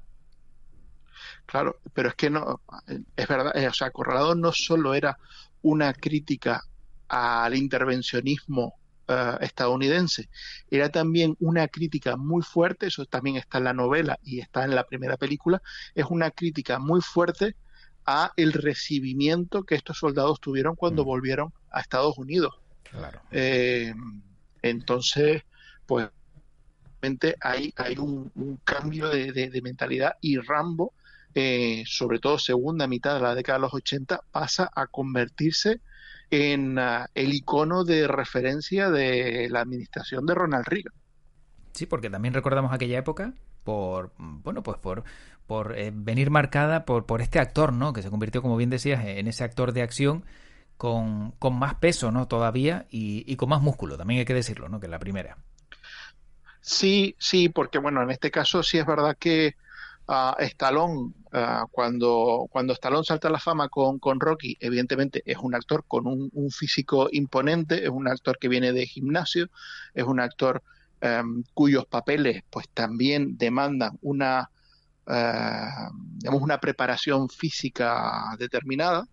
Claro, 1.46 1.80
pero 1.94 2.10
es 2.10 2.14
que 2.14 2.28
no, 2.28 2.60
es 3.16 3.26
verdad, 3.26 3.56
eh, 3.56 3.68
o 3.68 3.72
sea, 3.72 3.90
Corralado 3.90 4.34
no 4.34 4.52
solo 4.52 4.92
era 4.92 5.18
una 5.62 5.94
crítica 5.94 6.62
al 7.08 7.56
intervencionismo 7.56 8.74
eh, 9.08 9.38
estadounidense, 9.40 10.28
era 10.70 10.90
también 10.90 11.38
una 11.40 11.68
crítica 11.68 12.18
muy 12.18 12.42
fuerte, 12.42 12.88
eso 12.88 13.06
también 13.06 13.36
está 13.36 13.56
en 13.56 13.64
la 13.64 13.72
novela 13.72 14.18
y 14.22 14.40
está 14.40 14.62
en 14.62 14.74
la 14.74 14.84
primera 14.84 15.16
película, 15.16 15.62
es 15.94 16.04
una 16.10 16.30
crítica 16.30 16.78
muy 16.78 17.00
fuerte 17.00 17.56
a 18.06 18.32
el 18.36 18.52
recibimiento 18.52 19.64
que 19.64 19.74
estos 19.74 19.98
soldados 19.98 20.40
tuvieron 20.40 20.76
cuando 20.76 21.02
mm. 21.02 21.06
volvieron 21.06 21.52
a 21.70 21.80
Estados 21.80 22.18
Unidos. 22.18 22.58
Eh, 23.30 23.94
entonces, 24.62 25.42
pues 25.86 26.08
hay, 27.40 27.72
hay 27.76 27.96
un, 27.98 28.60
cambio 28.64 29.08
de, 29.08 29.60
mentalidad 29.62 30.16
y 30.20 30.38
Rambo, 30.38 30.92
eh, 31.34 31.84
sobre 31.86 32.18
todo 32.18 32.38
segunda 32.38 32.86
mitad 32.86 33.14
de 33.14 33.20
la 33.20 33.34
década 33.34 33.58
de 33.58 33.62
los 33.62 33.74
80, 33.74 34.20
pasa 34.30 34.70
a 34.74 34.86
convertirse 34.86 35.80
en 36.30 36.78
ah, 36.78 37.08
el 37.14 37.32
icono 37.32 37.84
de 37.84 38.06
referencia 38.06 38.90
de 38.90 39.48
la 39.50 39.60
administración 39.60 40.26
de 40.26 40.34
Ronald 40.34 40.66
Reagan. 40.66 40.94
Sí, 41.72 41.86
porque 41.86 42.10
también 42.10 42.34
recordamos 42.34 42.72
aquella 42.72 42.98
época 42.98 43.34
por 43.64 44.12
bueno 44.16 44.62
pues 44.62 44.78
por 44.78 45.04
por 45.50 45.76
eh, 45.76 45.90
venir 45.92 46.30
marcada 46.30 46.84
por, 46.84 47.06
por 47.06 47.20
este 47.20 47.40
actor, 47.40 47.72
¿no? 47.72 47.92
Que 47.92 48.02
se 48.02 48.10
convirtió, 48.10 48.40
como 48.40 48.56
bien 48.56 48.70
decías, 48.70 49.04
en 49.04 49.26
ese 49.26 49.42
actor 49.42 49.72
de 49.72 49.82
acción 49.82 50.24
con, 50.76 51.32
con 51.40 51.58
más 51.58 51.74
peso, 51.74 52.12
¿no? 52.12 52.28
Todavía 52.28 52.86
y, 52.88 53.34
con 53.34 53.48
más 53.48 53.60
músculo, 53.60 53.98
también 53.98 54.20
hay 54.20 54.24
que 54.24 54.32
decirlo, 54.32 54.68
¿no? 54.68 54.78
Que 54.78 54.86
la 54.86 55.00
primera. 55.00 55.38
Sí, 56.60 57.16
sí, 57.18 57.48
porque 57.48 57.78
bueno, 57.78 58.00
en 58.00 58.12
este 58.12 58.30
caso 58.30 58.62
sí 58.62 58.78
es 58.78 58.86
verdad 58.86 59.16
que 59.18 59.56
uh, 60.06 60.40
Stallone, 60.40 61.14
ah, 61.32 61.66
cuando, 61.68 62.46
cuando 62.48 62.72
Stallone 62.72 63.02
salta 63.02 63.26
a 63.26 63.32
la 63.32 63.40
fama 63.40 63.68
con, 63.68 63.98
con 63.98 64.20
Rocky, 64.20 64.56
evidentemente 64.60 65.20
es 65.26 65.38
un 65.38 65.56
actor 65.56 65.82
con 65.88 66.06
un, 66.06 66.30
físico 66.52 67.08
imponente, 67.10 67.82
es 67.82 67.90
un 67.90 68.06
actor 68.06 68.38
que 68.38 68.46
viene 68.46 68.72
de 68.72 68.86
gimnasio, 68.86 69.48
es 69.94 70.04
un 70.04 70.20
actor 70.20 70.62
em, 71.00 71.42
cuyos 71.54 71.86
papeles 71.86 72.44
pues 72.50 72.68
también 72.68 73.36
demandan 73.36 73.98
una 74.00 74.48
digamos, 75.10 76.42
una 76.42 76.58
preparación 76.58 77.28
física 77.28 78.36
determinada, 78.38 79.06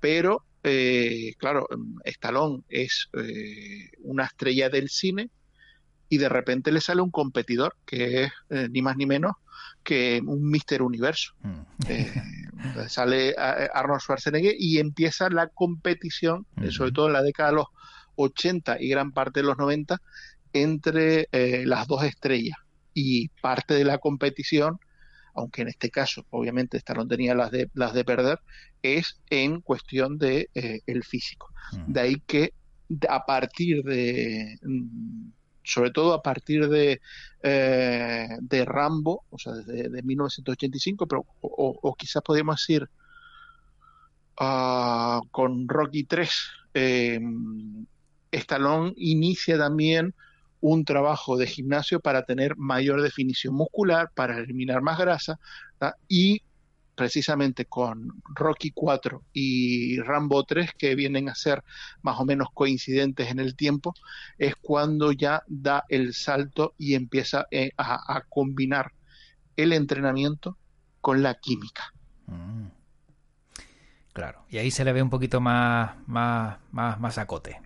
pero, 0.00 0.44
eh, 0.62 1.34
claro, 1.38 1.66
Stallone 2.04 2.62
es 2.68 3.08
eh, 3.14 3.90
una 4.02 4.24
estrella 4.24 4.68
del 4.68 4.88
cine 4.88 5.30
y 6.08 6.18
de 6.18 6.28
repente 6.28 6.70
le 6.70 6.80
sale 6.80 7.02
un 7.02 7.10
competidor 7.10 7.76
que 7.84 8.24
es 8.24 8.32
ni 8.70 8.82
más 8.82 8.96
ni 8.96 9.06
menos 9.06 9.32
que 9.82 10.22
un 10.24 10.48
Mister 10.48 10.82
Universo. 10.82 11.32
Mm. 11.40 11.60
sale 12.88 13.34
Arnold 13.36 14.00
Schwarzenegger 14.00 14.54
y 14.58 14.78
empieza 14.78 15.28
la 15.30 15.48
competición, 15.48 16.46
sobre 16.70 16.92
todo 16.92 17.08
en 17.08 17.12
la 17.14 17.22
década 17.22 17.50
de 17.50 17.56
los 17.56 17.66
80 18.14 18.80
y 18.80 18.88
gran 18.88 19.12
parte 19.12 19.40
de 19.40 19.46
los 19.46 19.58
90, 19.58 20.00
entre 20.52 21.28
las 21.64 21.86
dos 21.88 22.04
estrellas. 22.04 22.58
Y 22.94 23.28
parte 23.42 23.74
de 23.74 23.84
la 23.84 23.98
competición 23.98 24.78
aunque 25.36 25.62
en 25.62 25.68
este 25.68 25.90
caso 25.90 26.24
obviamente 26.30 26.78
Stallone 26.78 27.08
tenía 27.08 27.34
las 27.34 27.50
de, 27.50 27.70
las 27.74 27.92
de 27.94 28.04
perder, 28.04 28.40
es 28.82 29.20
en 29.30 29.60
cuestión 29.60 30.18
de 30.18 30.50
eh, 30.54 30.80
el 30.86 31.04
físico. 31.04 31.50
Mm. 31.72 31.92
De 31.92 32.00
ahí 32.00 32.22
que 32.26 32.52
a 33.08 33.24
partir 33.24 33.82
de 33.82 34.58
mm, 34.62 35.28
sobre 35.66 35.90
todo 35.90 36.14
a 36.14 36.22
partir 36.22 36.68
de, 36.68 37.00
eh, 37.42 38.28
de 38.40 38.64
Rambo, 38.64 39.24
o 39.30 39.38
sea, 39.38 39.52
desde 39.52 39.88
de 39.88 40.02
1985, 40.02 41.06
pero, 41.08 41.26
o, 41.40 41.94
quizás 41.98 42.22
podríamos 42.22 42.60
decir 42.60 42.88
ah, 44.38 45.20
con 45.32 45.68
Rocky 45.68 46.04
3, 46.04 46.30
eh, 46.74 47.20
Stallone 48.30 48.92
inicia 48.96 49.58
también 49.58 50.14
un 50.68 50.84
trabajo 50.84 51.36
de 51.36 51.46
gimnasio 51.46 52.00
para 52.00 52.24
tener 52.24 52.56
mayor 52.56 53.00
definición 53.00 53.54
muscular, 53.54 54.10
para 54.14 54.38
eliminar 54.38 54.82
más 54.82 54.98
grasa 54.98 55.38
y 56.08 56.42
precisamente 56.96 57.66
con 57.66 58.20
Rocky 58.34 58.72
4 58.72 59.22
y 59.32 60.00
Rambo 60.00 60.42
3 60.42 60.72
que 60.76 60.96
vienen 60.96 61.28
a 61.28 61.36
ser 61.36 61.62
más 62.02 62.18
o 62.18 62.24
menos 62.24 62.48
coincidentes 62.52 63.30
en 63.30 63.38
el 63.38 63.54
tiempo 63.54 63.94
es 64.38 64.56
cuando 64.56 65.12
ya 65.12 65.44
da 65.46 65.84
el 65.88 66.14
salto 66.14 66.74
y 66.78 66.94
empieza 66.94 67.46
eh, 67.52 67.70
a, 67.76 68.22
combinar 68.28 68.92
el 69.56 69.72
entrenamiento 69.72 70.56
con 71.00 71.22
la 71.22 71.34
química. 71.34 71.92
Mm. 72.26 72.66
Claro, 74.12 74.46
y 74.48 74.58
ahí 74.58 74.72
se 74.72 74.84
le 74.84 74.92
ve 74.92 75.02
un 75.02 75.10
poquito 75.10 75.40
más, 75.40 75.94
más, 76.08 76.58
más, 76.72 76.98
más 76.98 77.18
acote. 77.18 77.60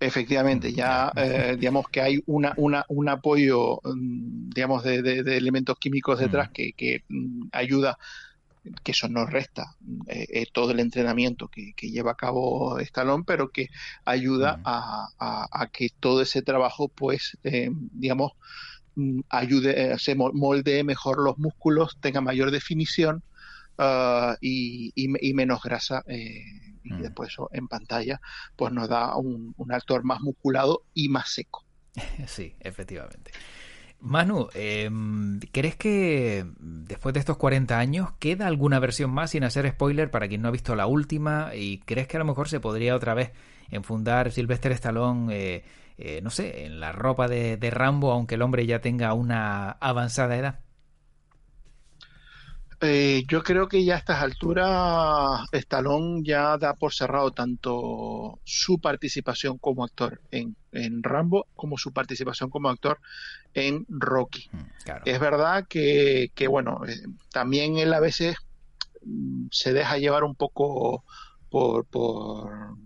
Efectivamente, 0.00 0.72
ya 0.72 1.12
eh, 1.16 1.56
digamos 1.58 1.88
que 1.88 2.00
hay 2.00 2.20
una, 2.26 2.52
una, 2.56 2.84
un 2.88 3.08
apoyo, 3.08 3.80
mm, 3.84 4.50
digamos, 4.50 4.82
de, 4.82 5.02
de, 5.02 5.36
elementos 5.36 5.78
químicos 5.78 6.18
detrás 6.18 6.50
que, 6.50 6.72
que 6.72 7.04
mm, 7.08 7.48
ayuda, 7.52 7.96
que 8.82 8.92
eso 8.92 9.08
no 9.08 9.24
resta 9.24 9.76
eh, 10.08 10.26
eh, 10.30 10.46
todo 10.52 10.72
el 10.72 10.80
entrenamiento 10.80 11.48
que, 11.48 11.74
que, 11.76 11.90
lleva 11.90 12.12
a 12.12 12.16
cabo 12.16 12.78
Stallone, 12.80 13.24
pero 13.26 13.50
que 13.50 13.68
ayuda 14.04 14.60
a, 14.64 15.08
a, 15.18 15.66
que 15.68 15.88
todo 16.00 16.22
ese 16.22 16.42
trabajo, 16.42 16.88
pues, 16.88 17.38
digamos, 17.42 18.32
mm, 18.96 19.20
ayude, 19.28 19.98
se 19.98 20.16
molde 20.16 20.82
mejor 20.82 21.22
los 21.22 21.38
músculos, 21.38 21.96
tenga 22.00 22.20
mayor 22.20 22.50
definición 22.50 23.22
uh, 23.78 24.34
y, 24.40 24.92
y, 24.94 25.34
menos 25.34 25.62
grasa 25.62 26.04
y 26.84 26.92
mm. 26.92 27.02
después 27.02 27.30
eso 27.30 27.48
en 27.52 27.66
pantalla 27.66 28.20
pues 28.56 28.72
nos 28.72 28.88
da 28.88 29.16
un, 29.16 29.54
actor 29.70 30.04
más 30.04 30.20
musculado 30.20 30.84
y 30.94 31.08
más 31.08 31.30
seco. 31.30 31.64
Sí, 32.26 32.54
efectivamente. 32.60 33.32
Manu, 34.00 34.48
em, 34.52 35.40
¿crees 35.50 35.76
que 35.76 36.44
después 36.58 37.14
de 37.14 37.20
estos 37.20 37.38
40 37.38 37.78
años 37.78 38.12
queda 38.18 38.46
alguna 38.46 38.78
versión 38.78 39.10
más 39.10 39.30
sin 39.30 39.44
hacer 39.44 39.70
spoiler 39.70 40.10
para 40.10 40.28
quien 40.28 40.42
no 40.42 40.48
ha 40.48 40.52
visto 40.52 40.74
la 40.74 40.86
última? 40.86 41.54
¿Y 41.54 41.78
crees 41.78 42.06
que 42.06 42.18
a 42.18 42.20
lo 42.20 42.26
mejor 42.26 42.48
se 42.48 42.60
podría 42.60 42.94
otra 42.94 43.14
vez 43.14 43.32
enfundar 43.70 44.30
Sylvester 44.30 44.72
Stallone, 44.72 45.62
no 46.22 46.30
sé, 46.30 46.66
en 46.66 46.80
la 46.80 46.92
ropa 46.92 47.28
de, 47.28 47.56
de 47.56 47.70
Rambo, 47.70 48.12
aunque 48.12 48.34
el 48.34 48.42
hombre 48.42 48.66
ya 48.66 48.80
tenga 48.80 49.14
una 49.14 49.70
avanzada 49.70 50.36
edad? 50.36 50.60
Eh, 52.86 53.24
yo 53.26 53.42
creo 53.42 53.66
que 53.66 53.84
ya 53.84 53.94
a 53.94 53.98
estas 53.98 54.22
alturas 54.22 55.40
Stallone 55.52 56.22
ya 56.22 56.58
da 56.58 56.74
por 56.74 56.92
cerrado 56.92 57.30
tanto 57.30 58.40
su 58.44 58.78
participación 58.78 59.58
como 59.58 59.84
actor 59.84 60.20
en, 60.30 60.54
Rambo 61.02 61.46
como 61.54 61.78
su 61.78 61.92
participación 61.92 62.50
como 62.50 62.68
actor 62.68 62.98
en 63.54 63.86
Rocky. 63.88 64.50
Mm, 64.52 64.58
es 65.04 65.20
verdad 65.20 65.66
que, 65.68 66.30
que 66.34 66.46
bueno, 66.46 66.82
eh, 66.86 67.00
también 67.32 67.78
él 67.78 67.94
a 67.94 68.00
veces 68.00 68.36
mm, 69.04 69.46
se 69.50 69.72
deja 69.72 69.98
llevar 69.98 70.24
un 70.24 70.34
poco 70.34 71.04
por, 71.48 71.86
por 71.86 72.76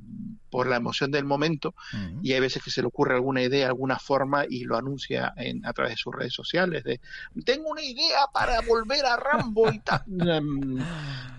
por 0.51 0.67
la 0.67 0.77
emoción 0.77 1.11
del 1.11 1.25
momento 1.25 1.75
y 2.23 2.33
hay 2.33 2.41
veces 2.41 2.63
que 2.63 2.71
se 2.71 2.81
le 2.81 2.89
ocurre 2.89 3.15
alguna 3.15 3.43
idea, 3.43 3.67
alguna 3.67 3.99
forma 3.99 4.45
y 4.49 4.65
lo 4.65 4.77
anuncia 4.77 5.33
en, 5.37 5.65
a 5.67 5.73
través 5.73 5.95
de 5.95 5.97
sus 5.97 6.15
redes 6.15 6.33
sociales 6.33 6.85
de 6.85 7.01
tengo 7.45 7.71
una 7.71 7.83
idea 7.83 8.27
para 8.33 8.61
volver 8.67 9.05
a 9.05 9.17
Rambo 9.17 9.71
y 9.73 9.79
tal. 9.81 10.03
Em, 10.29 10.79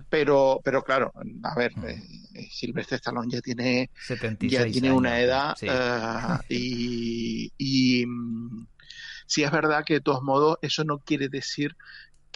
pero, 0.09 0.59
pero 0.63 0.83
claro, 0.83 1.13
a 1.43 1.55
ver, 1.55 1.71
eh, 1.85 2.01
eh, 2.33 2.47
Silvestre 2.49 2.97
Stallone 2.97 3.31
ya 3.31 3.41
tiene, 3.41 3.91
ya 4.39 4.65
tiene 4.65 4.91
una 4.91 5.19
edad 5.19 5.55
eh, 5.61 6.37
y, 6.49 7.53
y 7.57 8.05
mm, 8.07 8.65
si 9.27 9.43
es 9.43 9.51
verdad 9.51 9.83
que 9.85 9.95
de 9.95 10.01
todos 10.01 10.23
modos 10.23 10.57
eso 10.63 10.83
no 10.83 10.97
quiere 10.99 11.29
decir 11.29 11.75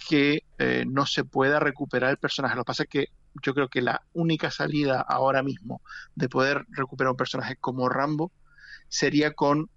que 0.08 0.44
no 0.86 1.06
se 1.06 1.24
pueda 1.24 1.60
recuperar 1.60 2.12
el 2.12 2.18
personaje. 2.18 2.56
Lo 2.56 2.64
que 2.64 2.68
pasa 2.68 2.84
es 2.84 2.90
que 2.90 3.08
yo 3.42 3.54
creo 3.54 3.70
que 3.70 3.82
la 3.82 4.04
única 4.14 4.52
salida 4.52 5.02
ahora 5.02 5.44
mismo 5.44 5.82
de 6.16 6.30
poder 6.30 6.66
recuperar 6.70 7.12
un 7.12 7.18
personaje 7.18 7.56
como 7.56 7.90
Rambo 7.90 8.32
sería 8.90 9.34
con 9.34 9.70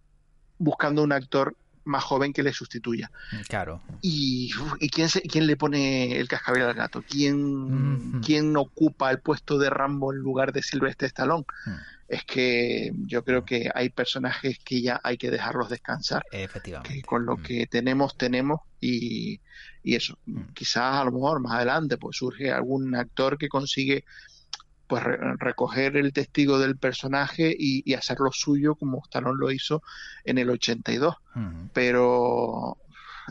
buscando 0.59 1.03
un 1.03 1.12
actor 1.12 1.57
más 1.85 2.03
joven 2.05 2.33
que 2.33 2.42
le 2.42 2.53
sustituya. 2.53 3.11
Claro. 3.49 3.81
¿Y, 4.03 4.51
quién, 4.92 5.09
quién 5.31 5.47
le 5.47 5.57
pone 5.57 6.19
el 6.19 6.29
cascabel 6.29 6.62
al 6.62 6.75
gato? 6.75 7.03
¿Quién, 7.09 8.21
¿Quién 8.23 8.57
ocupa 8.57 9.11
el 9.11 9.21
puesto 9.21 9.57
de 9.59 9.71
Rambo 9.71 10.12
en 10.12 10.19
lugar 10.19 10.53
de 10.53 10.62
Silvestre 10.62 11.07
Stallone? 11.07 11.45
Mm. 11.64 11.95
Es 12.09 12.25
que 12.25 12.92
yo 13.07 13.25
creo 13.25 13.45
que 13.45 13.71
hay 13.75 13.90
personajes 13.90 14.59
que 14.64 14.81
ya 14.81 15.01
hay 15.03 15.19
que 15.19 15.31
dejarlos 15.31 15.69
descansar. 15.69 16.25
Efectivamente. 16.31 16.95
Que 16.95 17.03
con 17.03 17.27
lo 17.27 17.37
mm. 17.37 17.42
que 17.42 17.66
tenemos, 17.66 18.16
tenemos 18.16 18.61
y, 18.81 19.40
y 19.83 19.95
eso, 19.97 20.19
mm. 20.27 20.53
quizás 20.55 21.01
a 21.01 21.05
lo 21.05 21.12
mejor 21.12 21.40
más 21.40 21.55
adelante 21.55 21.97
pues 21.97 22.16
surge 22.16 22.53
algún 22.53 22.95
actor 22.95 23.38
que 23.38 23.49
consigue 23.49 24.05
pues 24.87 25.03
recoger 25.38 25.97
el 25.97 26.12
testigo 26.12 26.59
del 26.59 26.77
personaje 26.77 27.55
y, 27.59 27.92
hacerlo 27.95 28.31
suyo 28.33 28.77
como 28.77 29.03
Stallone 29.05 29.38
lo 29.38 29.51
hizo 29.51 29.83
en 30.25 30.38
el 30.38 30.51
82. 30.51 31.14
Pero 31.73 32.79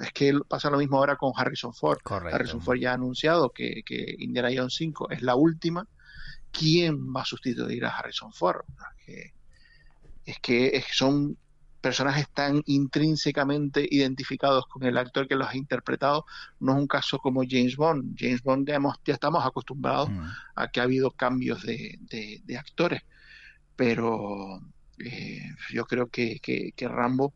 es 0.02 0.12
que 0.12 0.38
pasa 0.48 0.70
lo 0.70 0.78
mismo 0.78 0.98
ahora 0.98 1.16
con 1.16 1.32
Harrison 1.36 1.74
Ford. 1.74 2.00
Harrison 2.06 2.62
Ford 2.62 2.78
ya 2.78 2.92
ha 2.92 2.96
anunciado 2.96 3.52
que, 3.52 3.84
que 3.86 4.16
Indiana 4.20 4.50
Jones 4.56 4.76
5 4.76 5.12
es 5.12 5.22
la 5.22 5.36
última. 5.36 5.88
¿Quién 6.58 7.14
va 7.14 7.22
a 7.22 7.26
sustituir 7.26 7.86
a 7.86 7.90
Harrison 7.90 8.32
Ford? 8.32 8.64
Es 10.26 10.40
que, 10.40 10.68
es 10.68 10.86
que 10.86 10.94
son 10.94 11.38
personajes 11.82 12.28
tan 12.34 12.64
intrínsecamente 12.66 13.88
identificados 13.90 14.66
con 14.68 14.84
el 14.84 14.98
actor 14.98 15.28
que 15.28 15.36
los 15.36 15.48
ha 15.48 15.56
interpretado, 15.56 16.26
no 16.60 16.74
es 16.74 16.80
un 16.80 16.88
caso 16.88 17.20
como 17.20 17.44
James 17.48 17.76
Bond. 17.76 18.16
James 18.18 18.42
Bond 18.42 18.68
ya, 18.68 18.80
ya 19.06 19.14
estamos 19.14 19.46
acostumbrados 19.46 20.10
mm. 20.10 20.28
a 20.56 20.68
que 20.70 20.80
ha 20.80 20.84
habido 20.84 21.12
cambios 21.12 21.62
de, 21.64 22.42
actores, 22.58 23.04
pero 23.76 24.62
eh, 24.98 25.44
yo 25.72 25.86
creo 25.86 26.08
que, 26.08 26.40
que 26.40 26.88
Rambo 26.88 27.34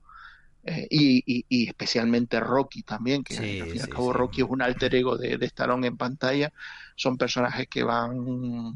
eh, 0.63 0.87
y, 0.89 1.67
especialmente 1.67 2.39
Rocky 2.39 2.83
también, 2.83 3.23
que 3.23 3.37
al 3.37 3.43
fin 3.43 3.75
y 3.75 3.79
al 3.79 3.89
cabo 3.89 4.13
Rocky 4.13 4.41
es 4.41 4.47
un 4.49 4.61
alter 4.61 4.93
ego 4.93 5.17
de, 5.17 5.37
de, 5.37 5.45
Stallone 5.45 5.87
en 5.87 5.97
pantalla, 5.97 6.51
son 6.95 7.17
personajes 7.17 7.67
que 7.69 7.83
van 7.83 8.75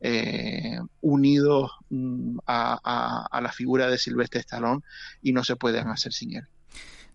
eh, 0.00 0.78
unidos 1.00 1.70
mm, 1.88 2.38
a, 2.46 3.40
la 3.40 3.52
figura 3.52 3.88
de 3.88 3.96
Silvestre 3.96 4.40
Stallone 4.40 4.82
y 5.22 5.32
no 5.32 5.44
se 5.44 5.56
pueden 5.56 5.88
hacer 5.88 6.12
sin 6.12 6.34
él. 6.36 6.46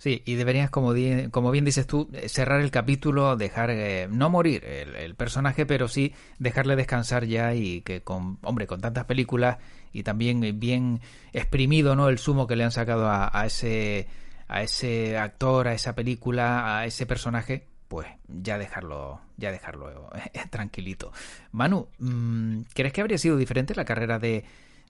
Sí, 0.05 0.21
y 0.23 0.35
deberías, 0.35 0.69
como, 0.69 0.93
bien 0.93 1.65
dices 1.65 1.87
tú, 1.87 2.11
cerrar 2.27 2.61
el 2.61 2.69
capítulo, 2.69 3.37
dejar, 3.37 3.71
eh, 3.71 4.07
no 4.07 4.29
morir 4.29 4.63
el, 4.63 5.15
personaje, 5.15 5.65
pero 5.65 5.87
sí 5.87 6.13
dejarle 6.37 6.75
descansar 6.75 7.25
ya 7.25 7.55
y 7.55 7.81
que 7.81 8.03
con, 8.03 8.37
hombre, 8.43 8.67
con 8.67 8.81
tantas 8.81 9.05
películas 9.05 9.57
y 9.93 10.03
también 10.03 10.59
bien 10.59 11.01
exprimido, 11.33 11.95
¿no? 11.95 12.07
El 12.07 12.19
sumo 12.19 12.45
que 12.45 12.55
le 12.55 12.63
han 12.63 12.71
sacado 12.71 13.09
a, 13.09 13.45
ese, 13.47 14.07
a 14.47 14.61
ese 14.61 15.17
actor, 15.17 15.67
a 15.67 15.73
esa 15.73 15.95
película, 15.95 16.77
a 16.77 16.85
ese 16.85 17.07
personaje, 17.07 17.65
pues 17.87 18.05
ya 18.27 18.59
dejarlo, 18.59 19.21
ya 19.37 19.51
dejarlo 19.51 20.11
eh, 20.13 20.41
tranquilito. 20.51 21.13
Manu, 21.51 21.87
mm, 21.97 22.59
¿crees 22.75 22.93
que 22.93 23.01
habría 23.01 23.17
sido 23.17 23.37
diferente 23.37 23.73
la 23.73 23.85
carrera 23.85 24.19
de, 24.19 24.45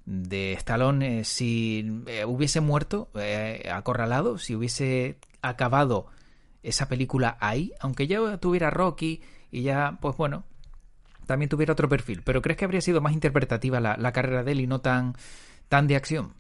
de 0.05 0.53
Stallone 0.53 1.19
eh, 1.19 1.23
si 1.23 2.03
eh, 2.07 2.25
hubiese 2.25 2.61
muerto 2.61 3.09
eh, 3.15 3.69
acorralado, 3.71 4.37
si 4.37 4.55
hubiese 4.55 5.17
acabado 5.41 6.07
esa 6.63 6.87
película 6.87 7.37
ahí, 7.39 7.73
aunque 7.79 8.07
ya 8.07 8.37
tuviera 8.37 8.69
Rocky 8.69 9.21
y 9.51 9.63
ya, 9.63 9.97
pues 10.01 10.15
bueno, 10.17 10.45
también 11.25 11.49
tuviera 11.49 11.73
otro 11.73 11.89
perfil. 11.89 12.21
Pero 12.23 12.41
¿crees 12.41 12.57
que 12.57 12.65
habría 12.65 12.81
sido 12.81 13.01
más 13.01 13.13
interpretativa 13.13 13.79
la, 13.79 14.11
carrera 14.11 14.43
de 14.43 14.51
él 14.53 14.61
y 14.61 14.67
no 14.67 14.81
tan, 14.81 15.15
tan 15.69 15.87
de 15.87 15.95
acción? 15.95 16.33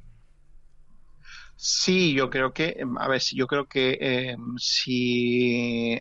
Sí, 1.57 2.13
yo 2.13 2.29
creo 2.29 2.53
que, 2.53 2.75
em, 2.77 2.97
a 2.97 3.07
ver, 3.07 3.21
yo 3.33 3.47
creo 3.47 3.65
que 3.65 3.97
em, 4.01 4.57
si 4.57 5.99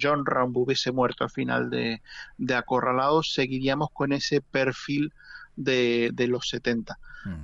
John 0.00 0.26
Rambo 0.26 0.60
hubiese 0.60 0.92
muerto 0.92 1.24
al 1.24 1.30
final 1.30 1.70
de, 1.70 2.02
de 2.36 2.54
Acorralado, 2.54 3.22
seguiríamos 3.22 3.90
con 3.92 4.12
ese 4.12 4.40
perfil 4.40 5.12
de, 5.56 6.12
los 6.28 6.48
70. 6.48 6.98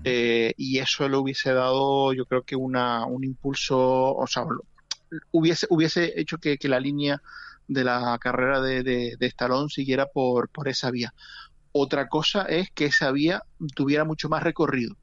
Eh, 0.04 0.54
y 0.56 0.78
eso 0.78 1.08
le 1.08 1.16
hubiese 1.16 1.52
dado, 1.52 2.12
yo 2.12 2.26
creo 2.26 2.42
que 2.42 2.56
una, 2.56 3.06
un 3.06 3.24
impulso, 3.24 3.78
o 4.14 4.26
sea, 4.26 4.44
hubiese, 5.30 5.66
hubiese 5.70 6.20
hecho 6.20 6.38
que, 6.38 6.58
la 6.64 6.80
línea 6.80 7.22
de 7.68 7.84
la 7.84 8.18
carrera 8.20 8.60
de, 8.60 8.82
de, 8.82 9.26
Stallone 9.26 9.68
siguiera 9.68 10.06
por, 10.06 10.48
por 10.48 10.68
esa 10.68 10.90
vía. 10.90 11.14
Otra 11.72 12.08
cosa 12.08 12.42
es 12.42 12.70
que 12.70 12.86
esa 12.86 13.12
vía 13.12 13.42
tuviera 13.74 14.04
mucho 14.04 14.28
más 14.28 14.42
recorrido. 14.42 14.96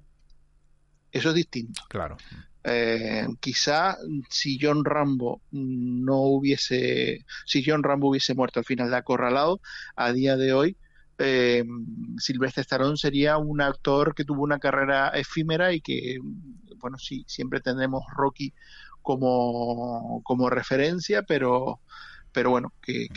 Eso 1.12 1.30
es 1.30 1.36
distinto. 1.36 1.82
Claro. 1.88 2.18
Eh, 2.68 3.28
quizá 3.39 3.96
si 4.30 4.58
John 4.60 4.84
Rambo 4.84 5.41
no 5.52 6.18
hubiese, 6.22 7.24
si 7.46 7.63
John 7.63 7.84
Rambo 7.84 8.10
hubiese 8.10 8.34
muerto 8.34 8.60
al 8.60 8.65
final 8.65 8.89
de 8.89 8.98
Acorralado, 8.98 9.62
a 9.96 10.12
día 10.12 10.36
de 10.36 10.52
hoy 10.52 10.76
eh, 11.17 11.63
Silvestre 12.17 12.62
Stallone 12.62 12.97
sería 12.97 13.38
un 13.38 13.62
actor 13.62 14.13
que 14.13 14.25
tuvo 14.25 14.43
una 14.43 14.60
carrera 14.60 15.10
efímera 15.10 15.73
y 15.73 15.82
que, 15.82 16.19
bueno, 16.78 16.97
sí, 16.97 17.23
siempre 17.28 17.62
tendremos 17.62 18.04
Rocky 18.15 18.54
como, 19.01 20.21
como 20.23 20.49
referencia, 20.49 21.23
pero, 21.23 21.80
pero 22.32 22.49
bueno, 22.49 22.73
que, 22.82 23.08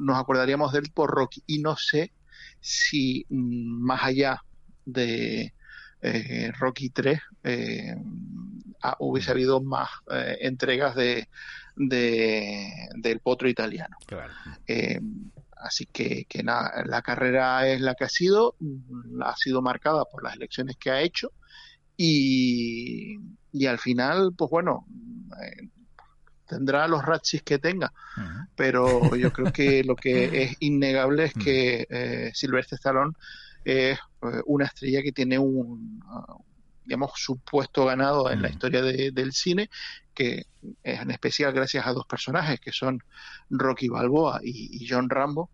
nos 0.00 0.18
acordaríamos 0.18 0.72
de 0.72 0.80
él 0.80 0.90
por 0.94 1.10
Rocky. 1.10 1.42
Y 1.46 1.58
no 1.58 1.76
sé 1.76 2.12
si 2.60 3.26
mm, 3.28 3.84
más 3.84 4.04
allá 4.04 4.42
de 4.84 5.52
eh, 6.02 6.52
Rocky 6.58 6.90
3 6.90 7.20
eh, 7.44 7.96
ah, 8.82 8.96
hubiese 9.00 9.30
habido 9.30 9.60
más 9.60 9.88
entregas 10.40 10.94
de, 10.94 11.28
de, 11.76 12.68
del 12.96 13.20
potro 13.20 13.48
italiano. 13.48 13.96
Claro. 14.06 14.32
Así 15.62 15.86
que, 15.86 16.24
que 16.28 16.42
nada, 16.42 16.84
la 16.86 17.02
carrera 17.02 17.66
es 17.68 17.80
la 17.80 17.94
que 17.94 18.04
ha 18.04 18.08
sido, 18.08 18.56
ha 19.24 19.36
sido 19.36 19.62
marcada 19.62 20.04
por 20.04 20.24
las 20.24 20.34
elecciones 20.34 20.76
que 20.76 20.90
ha 20.90 21.00
hecho 21.00 21.32
y, 21.96 23.16
y 23.52 23.66
al 23.66 23.78
final, 23.78 24.32
pues 24.36 24.50
bueno, 24.50 24.86
eh, 25.40 25.68
tendrá 26.46 26.88
los 26.88 27.04
ratchis 27.04 27.42
que 27.42 27.58
tenga, 27.58 27.92
pero 28.56 29.14
yo 29.16 29.32
creo 29.32 29.52
que 29.52 29.84
lo 29.84 29.96
que 29.96 30.42
es 30.42 30.56
innegable 30.60 31.24
es 31.24 31.34
que 31.34 31.86
eh, 31.88 32.30
Silvestre 32.34 32.76
Stallone 32.76 33.12
es 33.64 33.98
eh, 33.98 34.40
una 34.46 34.66
estrella 34.66 35.02
que 35.02 35.12
tiene 35.12 35.38
un, 35.38 36.02
digamos, 36.84 37.12
su 37.16 37.38
puesto 37.38 37.84
ganado 37.84 38.30
en 38.30 38.42
la 38.42 38.48
historia 38.48 38.82
del 38.82 39.32
cine, 39.32 39.70
que 40.14 40.46
es 40.82 41.00
en 41.00 41.10
especial 41.10 41.52
gracias 41.52 41.86
a 41.86 41.92
dos 41.92 42.06
personajes 42.06 42.60
que 42.60 42.72
son 42.72 43.02
Rocky 43.50 43.88
Balboa 43.88 44.40
y, 44.42 44.86
John 44.88 45.08
Rambo. 45.08 45.50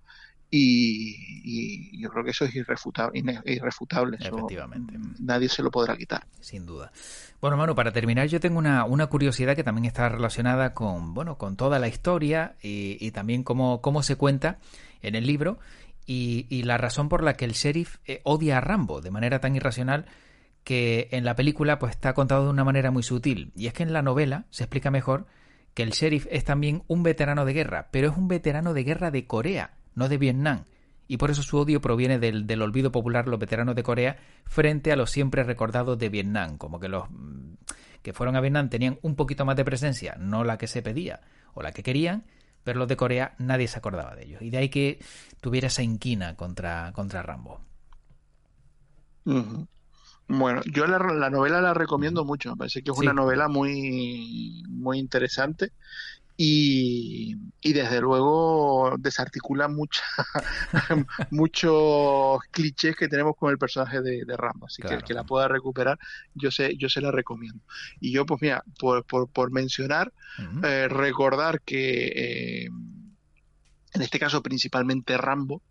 Y, 0.51 2.01
yo 2.01 2.09
creo 2.09 2.25
que 2.25 2.31
eso 2.31 2.47
es 2.47 2.55
irrefutable. 2.55 3.23
irrefutable 3.45 4.17
Efectivamente. 4.19 4.95
nadie 5.19 5.49
se 5.49 5.63
lo 5.63 5.71
podrá 5.71 5.97
quitar. 5.97 6.27
Sin 6.41 6.65
duda. 6.65 6.91
Bueno, 7.41 7.57
Manu, 7.57 7.75
para 7.75 7.93
terminar, 7.93 8.27
yo 8.29 8.41
tengo 8.41 8.59
una, 8.59 8.85
una, 8.85 9.07
curiosidad 9.09 9.55
que 9.55 9.63
también 9.63 9.85
está 9.85 10.09
relacionada 10.09 10.73
con, 10.73 11.13
bueno, 11.13 11.37
con 11.37 11.57
toda 11.57 11.79
la 11.79 11.89
historia 11.89 12.57
y, 12.63 13.11
también 13.11 13.43
cómo, 13.45 13.83
cómo 13.83 14.03
se 14.03 14.17
cuenta 14.17 14.59
en 15.03 15.15
el 15.15 15.27
libro 15.27 15.59
y, 16.09 16.63
la 16.63 16.79
razón 16.79 17.11
por 17.11 17.23
la 17.23 17.35
que 17.35 17.45
el 17.45 17.53
sheriff 17.53 17.97
eh, 18.07 18.23
odia 18.25 18.59
a 18.59 18.61
Rambo 18.63 19.03
de 19.03 19.11
manera 19.11 19.41
tan 19.41 19.55
irracional 19.55 20.07
que 20.69 21.09
en 21.13 21.25
la 21.25 21.35
película 21.35 21.79
pues 21.79 21.93
está 21.93 22.13
contado 22.13 22.45
de 22.45 22.51
una 22.51 22.63
manera 22.63 22.91
muy 22.91 23.03
sutil. 23.03 23.53
Y 23.57 23.69
es 23.69 23.73
que 23.73 23.85
en 23.85 23.95
la 23.95 24.03
novela 24.03 24.45
se 24.51 24.65
explica 24.65 24.91
mejor 24.91 25.25
que 25.73 25.83
el 25.83 25.93
sheriff 25.93 26.27
es 26.31 26.45
también 26.45 26.83
un 26.89 27.03
veterano 27.03 27.47
de 27.47 27.55
guerra, 27.55 27.89
pero 27.91 28.11
es 28.11 28.19
un 28.19 28.29
veterano 28.29 28.75
de 28.75 28.85
guerra 28.85 29.11
de 29.11 29.27
Corea, 29.27 29.79
no 29.95 30.11
de 30.11 30.19
Vietnam. 30.19 30.65
Y 31.07 31.17
por 31.17 31.31
eso 31.31 31.43
su 31.43 31.57
odio 31.57 31.81
proviene 31.81 32.19
del, 32.19 32.47
del 32.47 32.61
olvido 32.61 32.93
popular 32.93 33.29
los 33.29 33.41
veteranos 33.41 33.77
de 33.77 33.83
Corea 33.83 34.19
frente 34.45 34.93
a 34.93 34.97
los 34.97 35.11
siempre 35.11 35.43
recordados 35.43 35.99
de 35.99 36.11
Vietnam, 36.11 36.59
como 36.59 36.79
que 36.79 36.89
los 36.89 37.09
mm, 37.09 37.55
que 38.03 38.13
fueron 38.13 38.37
a 38.37 38.43
Vietnam 38.43 38.69
tenían 38.69 38.99
un 39.01 39.17
poquito 39.17 39.47
más 39.47 39.57
de 39.57 39.65
presencia, 39.65 40.17
no 40.19 40.45
la 40.45 40.59
que 40.59 40.67
se 40.67 40.83
pedía 40.83 41.23
o 41.55 41.63
la 41.63 41.73
que 41.73 41.83
querían, 41.83 42.25
pero 42.63 42.79
los 42.79 42.89
de 42.89 42.97
Corea 42.99 43.35
nadie 43.39 43.69
se 43.69 43.79
acordaba 43.79 44.15
de 44.15 44.27
ellos. 44.27 44.43
Y 44.43 44.51
de 44.51 44.59
ahí 44.59 44.69
que 44.69 44.99
tuviera 45.41 45.69
esa 45.69 45.83
inquina 45.83 46.37
contra, 46.37 46.93
contra 46.93 47.23
Rambo. 47.23 47.59
Bueno, 50.29 50.61
yo 50.71 50.87
la, 50.87 50.99
novela 51.31 51.61
la 51.63 51.73
recomiendo 51.73 52.25
mucho, 52.25 52.51
me 52.51 52.57
parece 52.57 52.83
que 52.83 52.91
es 52.91 52.99
una 52.99 53.15
novela 53.15 53.49
muy, 53.49 54.63
muy 54.69 54.99
interesante 54.99 55.73
y, 56.37 57.35
desde 57.63 58.01
luego 58.01 58.95
desarticula 58.99 59.69
mucha, 59.69 60.03
muchos 61.31 62.41
clichés 62.51 62.95
que 62.95 63.09
tenemos 63.09 63.37
con 63.37 63.51
el 63.51 63.59
personaje 63.59 64.01
de, 64.03 64.37
Rambo, 64.37 64.67
así 64.67 64.83
que 64.83 64.95
el 64.95 65.03
que 65.03 65.15
la 65.15 65.25
pueda 65.25 65.49
recuperar, 65.49 65.99
yo 66.35 66.51
sé, 66.51 66.77
yo 66.77 66.89
se 66.89 67.01
la 67.01 67.11
recomiendo. 67.11 67.61
Y 67.99 68.13
yo, 68.13 68.25
pues 68.25 68.41
mira, 68.41 68.63
por, 68.79 69.05
por, 69.05 69.51
mencionar, 69.51 70.13
eh, 70.63 70.87
recordar 70.89 71.61
que 71.63 72.07
eh, 72.07 72.69
en 73.95 74.03
este 74.03 74.19
caso 74.19 74.43
principalmente 74.43 75.17
Rambo, 75.17 75.63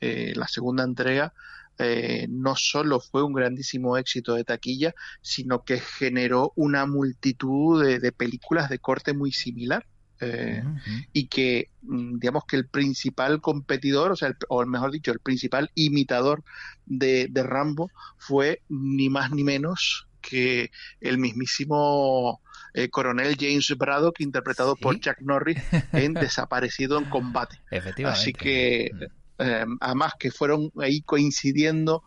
eh, 0.00 0.34
la 0.36 0.46
segunda 0.46 0.84
entrega, 0.84 1.32
eh, 1.78 2.26
no 2.30 2.56
solo 2.56 3.00
fue 3.00 3.22
un 3.22 3.34
grandísimo 3.34 3.96
éxito 3.96 4.34
de 4.34 4.44
taquilla, 4.44 4.94
sino 5.20 5.62
que 5.62 5.78
generó 5.78 6.52
una 6.56 6.86
multitud 6.86 7.84
de, 7.84 8.12
películas 8.12 8.70
de 8.70 8.78
corte 8.78 9.12
muy 9.12 9.32
similar. 9.32 9.86
Eh, 10.18 10.64
y 11.12 11.26
que 11.26 11.68
mm, 11.82 12.18
digamos 12.18 12.44
que 12.46 12.56
el 12.56 12.66
principal 12.66 13.42
competidor, 13.42 14.12
o 14.12 14.16
sea, 14.16 14.34
o 14.48 14.64
mejor 14.64 14.90
dicho, 14.90 15.12
el 15.12 15.20
principal 15.20 15.70
imitador 15.74 16.42
de, 16.86 17.30
Rambo 17.34 17.90
fue 18.16 18.62
ni 18.70 19.10
más 19.10 19.30
ni 19.32 19.44
menos 19.44 20.08
que 20.22 20.70
el 21.02 21.18
mismísimo 21.18 22.40
eh, 22.72 22.88
coronel 22.88 23.36
James 23.38 23.68
Braddock, 23.76 24.20
interpretado 24.20 24.74
por 24.76 24.98
Jack 24.98 25.20
Norris 25.20 25.62
en 25.92 26.14
Desaparecido 26.14 26.96
en 26.98 27.04
Combate. 27.04 27.60
Así 28.06 28.32
que 28.32 28.90
Em, 29.38 29.76
además 29.80 30.14
que 30.18 30.30
fueron 30.30 30.70
ahí 30.80 31.02
coincidiendo 31.02 32.02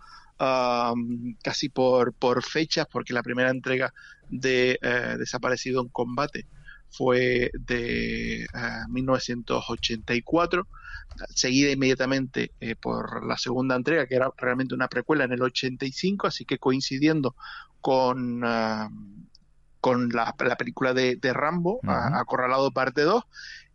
casi 1.44 1.68
por, 1.70 2.14
por 2.14 2.44
fechas, 2.44 2.88
porque 2.90 3.14
la 3.14 3.24
primera 3.24 3.50
entrega 3.50 3.94
de 4.30 4.80
eh, 4.82 5.16
Desaparecido 5.18 5.82
en 5.82 5.90
Combate 5.90 6.46
fue 6.90 7.52
de 7.54 8.48
1984, 8.88 10.62
eh, 10.62 11.24
seguida 11.36 11.72
inmediatamente 11.72 12.54
eh, 12.62 12.76
por 12.76 13.26
la 13.26 13.38
segunda 13.38 13.76
entrega, 13.76 14.08
que 14.08 14.16
era 14.16 14.32
realmente 14.38 14.74
una 14.74 14.88
precuela 14.88 15.26
en 15.26 15.34
el 15.34 15.42
85, 15.42 16.28
así 16.28 16.46
que 16.46 16.58
coincidiendo 16.58 17.36
con, 17.82 18.42
con 19.82 20.10
la, 20.10 20.36
película 20.58 20.94
de, 20.94 21.20
Rambo, 21.34 21.82
Acorralado 21.84 22.72
parte 22.72 23.02
2, 23.02 23.24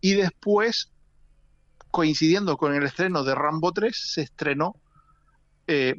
y 0.00 0.14
después 0.14 0.93
coincidiendo 1.94 2.56
con 2.56 2.74
el 2.74 2.82
estreno 2.82 3.22
de 3.22 3.36
Rambo 3.36 3.70
3, 3.70 3.96
se 3.96 4.22
estrenó 4.22 4.74
eh, 5.68 5.94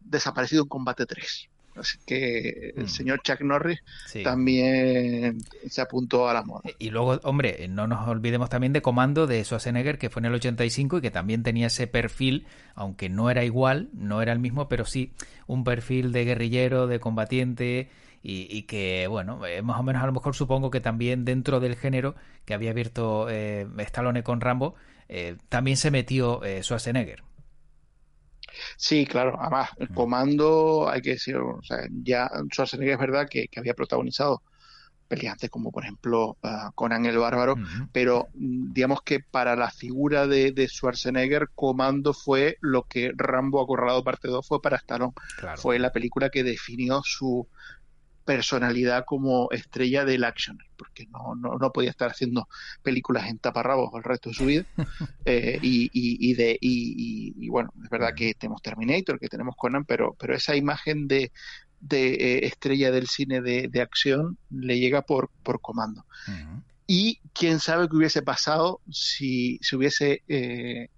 desaparecido 0.00 0.62
en 0.62 0.68
Combate 0.70 1.04
3. 1.04 1.50
Así 1.76 1.98
que 2.06 2.72
el 2.74 2.84
mm. 2.84 2.88
señor 2.88 3.20
Chuck 3.22 3.42
Norris 3.42 3.80
también 4.22 5.44
se 5.68 5.82
apuntó 5.82 6.26
a 6.26 6.32
la 6.32 6.42
moda. 6.42 6.70
Y 6.78 6.88
luego, 6.88 7.20
hombre, 7.24 7.68
no 7.68 7.86
nos 7.86 8.08
olvidemos 8.08 8.48
también 8.48 8.72
de 8.72 8.80
Comando 8.80 9.26
de 9.26 9.44
Schwarzenegger, 9.44 9.98
que 9.98 10.08
fue 10.08 10.20
en 10.20 10.26
el 10.26 10.34
85 10.36 10.96
y 10.96 11.00
que 11.02 11.10
también 11.10 11.42
tenía 11.42 11.66
ese 11.66 11.86
perfil, 11.86 12.46
aunque 12.74 13.10
no 13.10 13.28
era 13.28 13.44
igual, 13.44 13.90
no 13.92 14.22
era 14.22 14.32
el 14.32 14.38
mismo, 14.38 14.70
pero 14.70 14.86
sí 14.86 15.12
un 15.46 15.64
perfil 15.64 16.12
de 16.12 16.24
guerrillero, 16.24 16.86
de 16.86 16.98
combatiente 16.98 17.90
y, 18.26 18.62
que, 18.62 19.06
bueno, 19.06 19.44
eh, 19.44 19.60
más 19.60 19.78
o 19.78 19.82
menos 19.82 20.02
a 20.02 20.06
lo 20.06 20.12
mejor 20.12 20.34
supongo 20.34 20.70
que 20.70 20.80
también 20.80 21.26
dentro 21.26 21.60
del 21.60 21.76
género 21.76 22.14
que 22.46 22.54
había 22.54 22.70
abierto 22.70 23.28
eh, 23.28 23.66
Stallone 23.80 24.22
con 24.22 24.40
Rambo, 24.40 24.76
eh, 25.08 25.36
también 25.48 25.76
se 25.76 25.90
metió 25.90 26.42
eh, 26.44 26.62
Schwarzenegger. 26.62 27.22
Sí, 28.76 29.06
claro. 29.06 29.36
Además, 29.40 29.70
el 29.78 29.88
comando, 29.88 30.88
hay 30.88 31.02
que 31.02 31.10
decir, 31.10 31.36
o 31.36 31.62
sea, 31.62 31.78
ya 31.90 32.30
Schwarzenegger 32.52 32.94
es 32.94 33.00
verdad 33.00 33.28
que, 33.28 33.48
había 33.56 33.74
protagonizado 33.74 34.42
peleantes 35.08 35.50
como, 35.50 35.70
por 35.70 35.82
ejemplo, 35.82 36.38
uh, 36.42 36.72
Conan 36.74 37.04
el 37.04 37.18
Bárbaro, 37.18 37.56
pero 37.92 38.28
mm, 38.34 38.72
digamos 38.72 39.02
que 39.02 39.20
para 39.20 39.54
la 39.54 39.70
figura 39.70 40.26
de, 40.26 40.66
Schwarzenegger, 40.68 41.50
Comando 41.54 42.14
fue 42.14 42.56
lo 42.60 42.84
que 42.84 43.12
Rambo 43.14 43.62
Acorralado 43.62 44.02
Parte 44.02 44.28
2 44.28 44.46
fue 44.46 44.62
para 44.62 44.76
Stallone. 44.76 45.12
Fue 45.56 45.78
la 45.78 45.92
película 45.92 46.30
que 46.30 46.42
definió 46.42 47.02
su, 47.04 47.46
personalidad 48.24 49.04
como 49.04 49.48
estrella 49.50 50.04
del 50.04 50.24
action, 50.24 50.58
porque 50.76 51.06
no, 51.06 51.34
no, 51.34 51.56
no, 51.58 51.72
podía 51.72 51.90
estar 51.90 52.10
haciendo 52.10 52.48
películas 52.82 53.28
en 53.28 53.38
taparrabos 53.38 53.90
el 53.94 54.02
resto 54.02 54.30
de 54.30 54.34
su 54.34 54.46
vida. 54.46 54.64
Eh, 55.26 55.58
y, 55.62 55.90
y, 55.92 56.34
de, 56.34 56.58
y, 56.60 57.48
bueno, 57.48 57.72
es 57.82 57.88
verdad 57.88 58.14
que 58.14 58.34
tenemos 58.34 58.60
Terminator, 58.60 59.18
que 59.18 59.28
tenemos 59.28 59.56
Conan, 59.56 59.86
pero, 59.86 60.14
pero 60.18 60.34
esa 60.34 60.54
imagen 60.54 61.08
de, 61.08 61.32
de 61.80 62.12
eh, 62.12 62.46
estrella 62.46 62.90
del 62.90 63.08
cine 63.08 63.40
de, 63.40 63.68
de, 63.68 63.80
acción 63.80 64.36
le 64.50 64.78
llega 64.78 65.00
por, 65.00 65.30
por 65.42 65.62
comando. 65.62 66.04
Y 66.86 67.20
quién 67.32 67.58
sabe 67.58 67.88
qué 67.88 67.96
hubiese 67.96 68.20
pasado 68.20 68.80
si, 68.90 69.58
si 69.62 69.76
hubiese, 69.76 70.22
eh, 70.28 70.90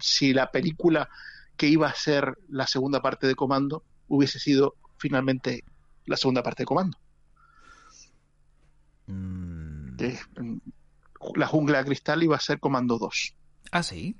si 0.00 0.32
la 0.32 0.52
película 0.52 1.08
que 1.56 1.66
iba 1.66 1.88
a 1.88 1.94
ser 1.94 2.38
la 2.48 2.66
segunda 2.66 3.02
parte 3.02 3.26
de 3.26 3.34
Comando 3.34 3.82
hubiese 4.08 4.38
sido 4.38 4.76
finalmente 4.98 5.64
la 6.06 6.16
segunda 6.16 6.42
parte 6.42 6.62
de 6.62 6.66
Comando. 6.66 6.98
Mm. 9.06 9.96
La 11.34 11.46
jungla 11.46 11.78
de 11.78 11.84
cristal 11.84 12.22
iba 12.22 12.36
a 12.36 12.40
ser 12.40 12.60
Comando 12.60 12.98
2. 12.98 13.34
Ah, 13.72 13.82
sí. 13.82 14.16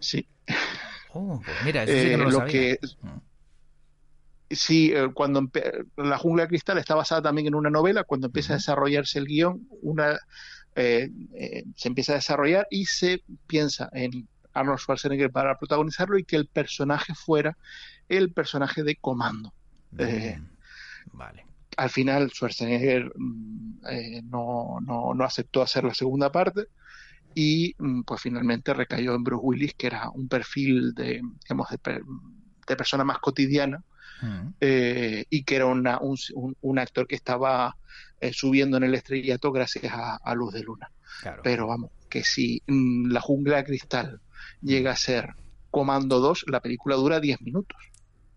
Sí. 0.00 0.28
Oh, 1.12 1.40
pues 1.44 1.56
mira, 1.64 1.84
eso 1.84 1.92
sí 1.92 2.08
que 2.10 2.16
no 2.16 2.30
lo, 2.30 2.46
eh, 2.46 2.50
Que, 2.50 2.78
mm. 3.00 3.20
Sí, 4.50 4.92
eh, 4.94 5.08
cuando 5.12 5.50
la 5.96 6.18
jungla 6.18 6.44
de 6.44 6.48
cristal 6.48 6.78
está 6.78 6.94
basada 6.94 7.22
también 7.22 7.48
en 7.48 7.54
una 7.54 7.70
novela, 7.70 8.04
cuando 8.04 8.28
empieza 8.28 8.52
a 8.52 8.56
desarrollarse 8.56 9.18
el 9.18 9.26
guion, 9.26 9.66
una 9.82 10.18
eh, 10.76 11.10
se 11.74 11.88
empieza 11.88 12.12
a 12.12 12.16
desarrollar 12.16 12.66
y 12.70 12.84
se 12.84 13.24
piensa 13.46 13.88
en 13.92 14.28
Arnold 14.52 14.78
Schwarzenegger 14.78 15.30
para 15.30 15.58
protagonizarlo 15.58 16.18
y 16.18 16.24
que 16.24 16.36
el 16.36 16.46
personaje 16.46 17.14
fuera 17.14 17.56
el 18.08 18.32
personaje 18.32 18.82
de 18.82 18.96
comando. 18.96 19.52
Vale. 21.12 21.46
Al 21.76 21.90
final 21.90 22.30
Schwarzenegger 22.30 23.12
mm, 23.14 23.86
eh, 23.90 24.22
no, 24.22 24.78
no, 24.80 25.14
no, 25.14 25.24
aceptó 25.24 25.62
hacer 25.62 25.84
la 25.84 25.94
segunda 25.94 26.32
parte 26.32 26.68
y 27.34 27.74
mm, 27.78 28.02
pues 28.02 28.22
finalmente 28.22 28.72
recayó 28.72 29.14
en 29.14 29.24
Bruce 29.24 29.44
Willis, 29.44 29.74
que 29.74 29.88
era 29.88 30.10
un 30.10 30.28
perfil 30.28 30.94
de, 30.94 31.20
digamos, 31.42 31.68
de, 31.70 32.76
persona 32.76 33.04
más 33.04 33.18
cotidiana 33.18 33.82
mm. 34.22 34.48
eh, 34.60 35.24
y 35.28 35.44
que 35.44 35.56
era 35.56 35.66
una, 35.66 35.98
un, 36.00 36.16
un, 36.60 36.78
actor 36.78 37.06
que 37.06 37.14
estaba 37.14 37.76
eh, 38.20 38.32
subiendo 38.32 38.78
en 38.78 38.84
el 38.84 38.94
estrellato 38.94 39.52
gracias 39.52 39.92
a, 39.92 40.34
Luz 40.34 40.54
de 40.54 40.62
Luna. 40.62 40.90
Pero 41.42 41.66
vamos, 41.66 41.90
que 42.08 42.24
si 42.24 42.62
La 42.66 43.20
jungla 43.20 43.58
de 43.58 43.64
cristal 43.64 44.20
llega 44.62 44.92
a 44.92 44.96
ser 44.96 45.34
Comando 45.70 46.20
2, 46.20 46.46
la 46.48 46.60
película 46.60 46.96
dura 46.96 47.20
10 47.20 47.42
minutos. 47.42 47.78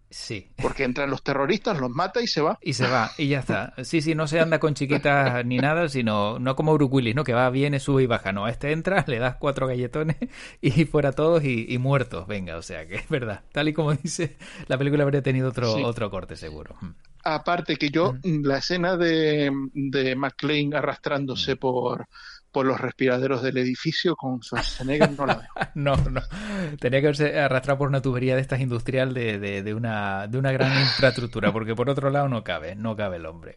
Sí. 0.10 0.48
Porque 0.62 0.84
entran 0.84 1.10
los 1.10 1.24
terroristas, 1.24 1.80
los 1.80 1.92
mata 1.92 2.22
y 2.22 2.28
se 2.28 2.42
va. 2.42 2.58
Y 2.62 2.74
se 2.74 2.88
va, 2.88 3.12
y 3.18 3.28
ya 3.28 3.40
está. 3.40 3.74
Sí, 3.84 4.02
sí, 4.02 4.16
no 4.16 4.28
se 4.28 4.40
anda 4.40 4.60
con 4.60 4.74
chiquitas 4.74 5.46
ni 5.46 5.58
nada, 5.58 5.88
sino 5.88 6.40
no 6.40 6.56
como 6.56 6.74
Bruce 6.74 6.94
Willis, 6.94 7.16
¿no? 7.16 7.24
Que 7.24 7.34
va, 7.34 7.50
viene, 7.50 7.80
sube 7.80 8.04
y 8.04 8.08
baja. 8.08 8.32
No, 8.32 8.48
este 8.48 8.72
entra, 8.72 9.04
le 9.08 9.20
das 9.20 9.36
cuatro 9.36 9.68
galletones 9.68 10.18
y 10.62 10.86
fuera 10.86 11.12
todos 11.12 11.44
y, 11.44 11.78
muertos. 11.78 12.28
Venga, 12.28 12.58
o 12.58 12.62
sea 12.62 12.88
que 12.88 12.96
es 12.96 13.10
verdad. 13.10 13.42
Tal 13.52 13.70
y 13.70 13.74
como 13.74 13.94
dice, 13.94 14.38
la 14.68 14.78
película 14.78 15.04
habría 15.04 15.22
tenido 15.22 15.50
otro, 15.50 15.76
otro 15.86 16.10
corte 16.10 16.36
seguro. 16.36 16.76
Mm. 16.82 16.90
Aparte 17.24 17.76
que 17.76 17.90
yo, 17.90 18.14
mm. 18.14 18.46
la 18.46 18.58
escena 18.58 18.98
de, 18.98 19.52
de 19.74 20.16
McLean 20.16 20.74
arrastrándose 20.74 21.56
mm. 21.56 21.58
por 21.58 22.08
por 22.52 22.66
los 22.66 22.80
respiraderos 22.80 23.42
del 23.42 23.58
edificio 23.58 24.16
con 24.16 24.42
Schwarzenegger 24.42 25.12
no 25.18 25.26
la 25.26 25.36
veo. 25.36 25.50
no, 25.76 25.96
no. 25.96 26.22
Tenía 26.80 27.02
que 27.02 27.40
arrastrado 27.40 27.78
por 27.78 27.90
una 27.90 28.02
tubería 28.02 28.36
de 28.36 28.42
estas 28.42 28.60
industrial 28.60 29.14
de, 29.14 29.40
de, 29.40 29.74
una, 29.74 30.28
de 30.28 30.38
una 30.38 30.52
gran 30.52 30.80
infraestructura, 30.80 31.52
porque 31.52 31.76
por 31.76 31.90
otro 31.90 32.10
lado 32.10 32.28
no 32.28 32.44
cabe, 32.44 32.76
no 32.76 32.96
cabe 32.96 33.18
el 33.18 33.26
hombre. 33.26 33.56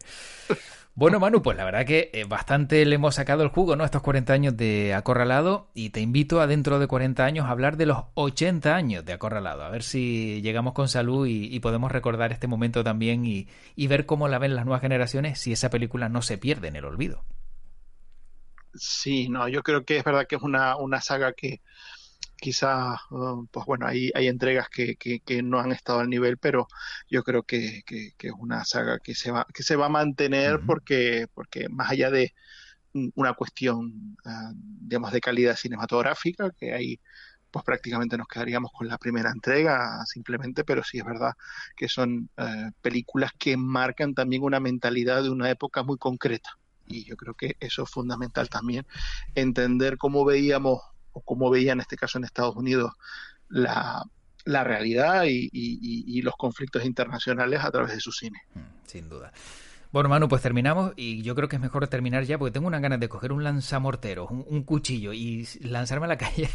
Bueno, 0.95 1.19
Manu, 1.19 1.41
pues 1.41 1.57
la 1.57 1.65
verdad 1.65 1.85
que 1.85 2.11
eh, 2.13 2.23
bastante 2.25 2.85
le 2.85 2.95
hemos 2.95 3.15
sacado 3.15 3.41
el 3.41 3.49
jugo, 3.49 3.75
¿no? 3.75 3.83
Estos 3.83 4.03
40 4.03 4.31
años 4.31 4.55
de 4.55 4.93
Acorralado 4.93 5.71
y 5.73 5.89
te 5.89 6.01
invito 6.01 6.39
a 6.39 6.45
dentro 6.45 6.77
de 6.77 6.85
40 6.85 7.25
años 7.25 7.47
a 7.47 7.49
hablar 7.49 7.77
de 7.77 7.87
los 7.87 7.97
80 8.13 8.75
años 8.75 9.03
de 9.03 9.13
Acorralado, 9.13 9.63
a 9.63 9.71
ver 9.71 9.81
si 9.81 10.39
llegamos 10.43 10.73
con 10.73 10.87
salud 10.87 11.25
y, 11.27 11.59
podemos 11.61 11.91
recordar 11.91 12.31
este 12.31 12.45
momento 12.45 12.83
también 12.83 13.25
y 13.25 13.87
ver 13.87 14.05
cómo 14.05 14.27
la 14.27 14.37
ven 14.37 14.53
las 14.53 14.65
nuevas 14.65 14.81
generaciones 14.81 15.39
si 15.39 15.51
esa 15.51 15.71
película 15.71 16.09
no 16.09 16.21
se 16.21 16.37
pierde 16.37 16.67
en 16.67 16.75
el 16.75 16.85
olvido. 16.85 17.23
Sí, 18.73 19.29
no, 19.29 19.47
yo 19.47 19.63
creo 19.63 19.85
que 19.85 19.97
es 19.97 20.03
verdad 20.03 20.25
que 20.27 20.35
es 20.35 20.41
una, 20.41 20.77
una 20.77 21.01
saga 21.01 21.33
que, 21.33 21.61
quizás, 22.43 22.99
uh, 23.11 23.47
pues 23.51 23.65
bueno, 23.65 23.87
hay, 23.87 24.11
hay 24.15 24.27
entregas 24.27 24.67
que, 24.69 24.97
que, 24.97 25.43
no 25.43 25.59
han 25.59 25.71
estado 25.71 25.99
al 26.01 26.09
nivel, 26.09 26.37
pero 26.37 26.67
yo 27.09 27.23
creo 27.23 27.43
que, 27.43 27.83
que, 27.85 28.13
es 28.19 28.33
una 28.37 28.65
saga 28.65 28.99
que 28.99 29.15
se 29.15 29.31
va, 29.31 29.47
que 29.53 29.63
se 29.63 29.77
va 29.77 29.85
a 29.87 29.89
mantener 29.89 30.59
porque, 30.67 31.27
porque 31.33 31.69
más 31.69 31.91
allá 31.91 32.11
de 32.11 32.33
una 33.15 33.33
cuestión, 33.33 34.17
uh, 34.25 34.53
digamos, 34.55 35.11
de 35.13 35.21
calidad 35.21 35.55
cinematográfica, 35.55 36.51
que 36.51 36.73
ahí 36.73 36.99
pues 37.51 37.63
prácticamente 37.63 38.17
nos 38.17 38.27
quedaríamos 38.27 38.71
con 38.73 38.87
la 38.87 38.97
primera 38.97 39.31
entrega 39.31 40.03
simplemente, 40.05 40.63
pero 40.65 40.83
sí 40.83 40.97
es 40.97 41.05
verdad 41.05 41.33
que 41.77 41.87
son 41.87 42.29
uh, 42.37 42.71
películas 42.81 43.31
que 43.39 43.55
marcan 43.57 44.15
también 44.15 44.43
una 44.43 44.59
mentalidad 44.59 45.23
de 45.23 45.29
una 45.29 45.49
época 45.49 45.83
muy 45.83 45.97
concreta. 45.97 46.49
Y 46.87 47.05
yo 47.05 47.15
creo 47.15 47.33
que 47.33 47.55
eso 47.59 47.83
es 47.83 47.89
fundamental 47.89 48.49
también, 48.49 48.85
entender 49.35 49.97
cómo 49.97 50.25
veíamos 50.25 50.81
o 51.11 51.21
cómo 51.21 51.49
veía 51.49 51.73
en 51.73 51.79
este 51.79 51.95
caso 51.95 52.17
en 52.17 52.25
Estados 52.25 52.55
Unidos 52.55 52.91
la, 53.49 54.03
realidad 54.45 55.23
y, 55.25 56.21
los 56.21 56.35
conflictos 56.35 56.83
internacionales 56.85 57.63
a 57.63 57.71
través 57.71 57.93
de 57.93 57.99
su 57.99 58.11
cine. 58.11 58.41
Mm, 58.55 58.87
sin 58.87 59.09
duda. 59.09 59.31
Bueno, 59.93 60.09
Manu, 60.09 60.27
pues 60.27 60.41
terminamos 60.41 60.91
y 60.95 61.21
yo 61.21 61.35
creo 61.35 61.47
que 61.47 61.57
es 61.57 61.61
mejor 61.61 61.87
terminar 61.87 62.23
ya 62.23 62.39
porque 62.39 62.51
tengo 62.51 62.65
unas 62.65 62.81
ganas 62.81 62.99
de 62.99 63.07
coger 63.07 63.31
un 63.31 63.43
lanzamortero, 63.43 64.25
un, 64.25 64.63
cuchillo 64.63 65.13
y 65.13 65.47
lanzarme 65.61 66.05
a 66.05 66.09
la 66.09 66.17
calle 66.17 66.49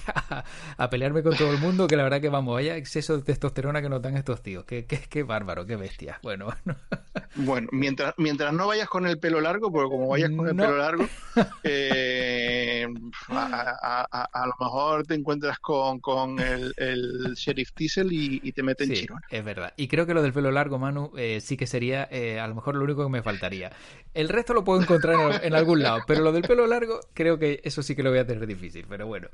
a, 0.76 0.90
pelearme 0.90 1.22
con 1.22 1.36
todo 1.36 1.52
el 1.52 1.58
mundo, 1.58 1.86
que 1.86 1.96
la 1.96 2.02
verdad 2.02 2.20
que 2.20 2.30
vamos, 2.30 2.54
vaya 2.54 2.74
exceso 2.74 3.16
de 3.16 3.22
testosterona 3.22 3.80
que 3.80 3.88
nos 3.88 4.02
dan 4.02 4.16
estos 4.16 4.42
tíos. 4.42 4.64
Qué, 4.64 4.86
qué, 4.86 4.98
qué 5.08 5.22
bárbaro, 5.22 5.64
qué 5.66 5.76
bestia. 5.76 6.18
Bueno, 6.20 6.46
bueno. 6.46 6.80
Bueno, 7.34 7.68
mientras, 7.72 8.14
mientras 8.16 8.52
no 8.52 8.66
vayas 8.66 8.88
con 8.88 9.06
el 9.06 9.18
pelo 9.18 9.40
largo, 9.40 9.70
porque 9.70 9.90
como 9.90 10.08
vayas 10.08 10.30
con 10.30 10.48
el 10.48 10.56
pelo 10.56 10.76
largo, 10.76 11.06
eh, 11.62 12.86
a, 13.28 14.46
lo 14.46 14.54
mejor 14.58 15.06
te 15.06 15.14
encuentras 15.14 15.58
con, 15.58 16.00
con 16.00 16.40
el, 16.40 16.74
el, 16.76 17.34
sheriff 17.34 17.70
Diesel 17.76 18.12
y, 18.12 18.52
te 18.52 18.62
meten 18.62 18.88
sí, 18.88 18.94
chirona. 18.94 19.22
Es 19.30 19.44
verdad. 19.44 19.72
Y 19.76 19.86
creo 19.88 20.06
que 20.06 20.14
lo 20.14 20.22
del 20.22 20.32
pelo 20.32 20.50
largo, 20.50 20.78
Manu, 20.78 21.12
eh, 21.16 21.40
sí 21.40 21.56
que 21.56 21.66
sería 21.66 22.08
eh, 22.10 22.40
a 22.40 22.48
lo 22.48 22.54
mejor 22.54 22.74
lo 22.74 22.84
único 22.84 23.04
que 23.04 23.10
me 23.10 23.22
faltaría. 23.28 23.70
El 24.14 24.28
resto 24.28 24.54
lo 24.54 24.64
puedo 24.64 24.80
encontrar 24.80 25.44
en, 25.44 25.54
algún 25.54 25.82
lado, 25.82 26.00
pero 26.06 26.22
lo 26.22 26.32
del 26.32 26.42
pelo 26.42 26.66
largo 26.66 27.00
creo 27.14 27.38
que 27.38 27.60
eso 27.64 27.82
sí 27.82 27.94
que 27.94 28.02
lo 28.02 28.10
voy 28.10 28.18
a 28.18 28.26
tener 28.26 28.46
difícil, 28.46 28.86
pero 28.88 29.06
bueno. 29.06 29.28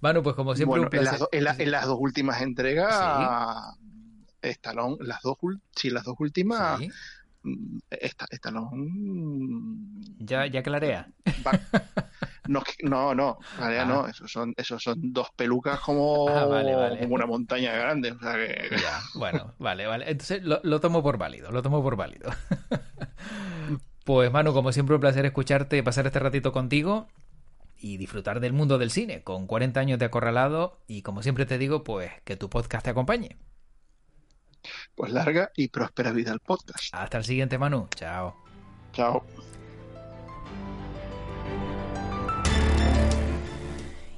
Manu, 0.00 0.22
pues 0.22 0.36
como 0.36 0.54
siempre... 0.54 0.82
en, 1.32 1.44
las, 1.70 1.86
dos 1.86 1.98
últimas 1.98 2.42
entregas, 2.42 2.90
las 4.42 5.22
dos, 5.22 5.38
sí, 5.74 5.90
las 5.90 6.04
dos 6.04 6.16
últimas... 6.18 6.80
Mm, 7.44 7.78
esta, 7.90 8.26
Ya, 10.18 10.46
ya 10.46 10.62
clarea. 10.62 11.08
No, 12.48 12.62
no, 12.82 13.14
no, 13.14 13.14
no. 13.14 13.38
Ah. 13.58 14.06
Esos 14.10 14.30
son, 14.30 14.52
esos 14.56 14.82
son 14.82 15.12
dos 15.12 15.28
pelucas 15.36 15.80
como, 15.80 16.28
ah, 16.28 16.96
como 17.00 17.14
una 17.14 17.26
montaña 17.26 17.72
grande. 17.72 18.14
bueno, 19.14 19.54
vale, 19.58 19.86
vale. 19.86 20.10
Entonces 20.10 20.42
lo, 20.42 20.60
lo 20.62 20.80
tomo 20.80 21.02
por 21.02 21.18
válido, 21.18 21.50
lo 21.50 21.62
tomo 21.62 21.82
por 21.82 21.96
válido. 21.96 22.30
Pues 24.04 24.32
Manu, 24.32 24.52
como 24.52 24.72
siempre 24.72 24.96
un 24.96 25.00
placer 25.00 25.24
escucharte, 25.26 25.80
pasar 25.84 26.06
este 26.06 26.18
ratito 26.18 26.50
contigo 26.50 27.06
y 27.78 27.98
disfrutar 27.98 28.40
del 28.40 28.52
mundo 28.52 28.78
del 28.78 28.90
cine 28.90 29.22
con 29.22 29.46
40 29.46 29.78
años 29.78 29.98
de 29.98 30.06
acorralado 30.06 30.80
y 30.88 31.02
como 31.02 31.22
siempre 31.22 31.46
te 31.46 31.58
digo, 31.58 31.84
pues 31.84 32.10
que 32.24 32.36
tu 32.36 32.50
podcast 32.50 32.84
te 32.84 32.90
acompañe. 32.90 33.36
Pues 34.94 35.12
larga 35.12 35.50
y 35.56 35.68
próspera 35.68 36.12
vida 36.12 36.32
al 36.32 36.40
podcast. 36.40 36.92
Hasta 36.92 37.18
el 37.18 37.24
siguiente, 37.24 37.58
Manu. 37.58 37.88
Chao. 37.94 38.36
Chao. 38.92 39.24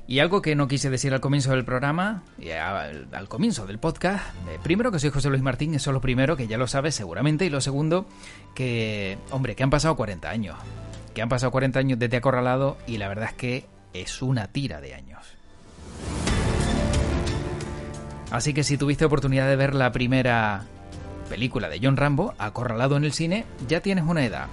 Y 0.06 0.18
algo 0.18 0.42
que 0.42 0.54
no 0.54 0.68
quise 0.68 0.90
decir 0.90 1.14
al 1.14 1.20
comienzo 1.20 1.52
del 1.52 1.64
programa, 1.64 2.22
al, 3.12 3.28
comienzo 3.28 3.66
del 3.66 3.78
podcast, 3.78 4.22
primero 4.62 4.92
que 4.92 4.98
soy 4.98 5.08
José 5.10 5.30
Luis 5.30 5.42
Martín, 5.42 5.74
eso 5.74 5.90
es 5.90 5.94
lo 5.94 6.02
primero, 6.02 6.36
que 6.36 6.46
ya 6.46 6.58
lo 6.58 6.66
sabes 6.66 6.94
seguramente, 6.94 7.46
y 7.46 7.50
lo 7.50 7.62
segundo, 7.62 8.06
que, 8.54 9.16
hombre, 9.30 9.56
que 9.56 9.62
han 9.62 9.70
pasado 9.70 9.96
40 9.96 10.28
años, 10.28 10.56
que 11.14 11.22
han 11.22 11.30
pasado 11.30 11.50
40 11.52 11.78
años 11.78 11.98
desde 11.98 12.18
Acorralado 12.18 12.76
y 12.86 12.98
la 12.98 13.08
verdad 13.08 13.30
es 13.30 13.34
que 13.34 13.64
es 13.94 14.20
una 14.20 14.48
tira 14.48 14.82
de 14.82 14.94
años. 14.94 15.24
Así 18.30 18.52
que 18.52 18.62
si 18.62 18.76
tuviste 18.76 19.06
oportunidad 19.06 19.48
de 19.48 19.56
ver 19.56 19.74
la 19.74 19.90
primera 19.90 20.64
película 21.30 21.70
de 21.70 21.80
John 21.82 21.96
Rambo, 21.96 22.34
Acorralado 22.36 22.96
en 22.98 23.04
el 23.04 23.12
cine, 23.12 23.46
ya 23.68 23.80
tienes 23.80 24.04
una 24.04 24.24
edad. 24.24 24.48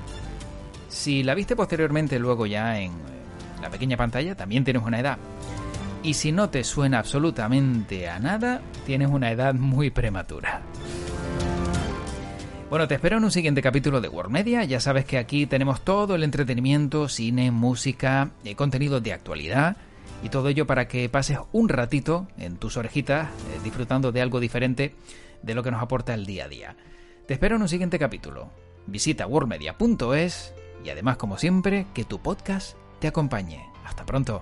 Si 0.87 1.23
la 1.23 1.35
viste 1.35 1.57
posteriormente 1.57 2.19
luego 2.19 2.45
ya 2.45 2.79
en 2.79 2.91
la 3.61 3.69
pequeña 3.69 3.97
pantalla, 3.97 4.35
también 4.35 4.63
tienes 4.63 4.83
una 4.83 4.99
edad. 4.99 5.17
Y 6.03 6.15
si 6.15 6.31
no 6.31 6.49
te 6.49 6.63
suena 6.63 6.99
absolutamente 6.99 8.09
a 8.09 8.19
nada, 8.19 8.61
tienes 8.85 9.09
una 9.09 9.31
edad 9.31 9.53
muy 9.53 9.91
prematura. 9.91 10.61
Bueno, 12.71 12.87
te 12.87 12.95
espero 12.95 13.17
en 13.17 13.23
un 13.25 13.31
siguiente 13.31 13.61
capítulo 13.61 14.01
de 14.01 14.07
World 14.07 14.31
Media. 14.31 14.63
Ya 14.63 14.79
sabes 14.79 15.05
que 15.05 15.17
aquí 15.17 15.45
tenemos 15.45 15.81
todo 15.81 16.15
el 16.15 16.23
entretenimiento, 16.23 17.07
cine, 17.07 17.51
música, 17.51 18.31
eh, 18.45 18.55
contenido 18.55 18.99
de 18.99 19.13
actualidad 19.13 19.77
y 20.23 20.29
todo 20.29 20.49
ello 20.49 20.65
para 20.65 20.87
que 20.87 21.09
pases 21.09 21.37
un 21.51 21.69
ratito 21.69 22.27
en 22.37 22.57
tus 22.57 22.77
orejitas 22.77 23.27
eh, 23.27 23.59
disfrutando 23.63 24.11
de 24.11 24.21
algo 24.21 24.39
diferente 24.39 24.95
de 25.43 25.53
lo 25.53 25.63
que 25.63 25.71
nos 25.71 25.81
aporta 25.83 26.13
el 26.13 26.25
día 26.25 26.45
a 26.45 26.47
día. 26.47 26.75
Te 27.27 27.33
espero 27.33 27.57
en 27.57 27.61
un 27.61 27.69
siguiente 27.69 27.99
capítulo. 27.99 28.49
Visita 28.87 29.27
worldmedia.es 29.27 30.53
y 30.83 30.89
además, 30.89 31.17
como 31.17 31.37
siempre, 31.37 31.85
que 31.93 32.05
tu 32.05 32.19
podcast 32.21 32.75
te 32.99 33.07
acompañe. 33.07 33.69
Hasta 33.85 34.05
pronto. 34.05 34.41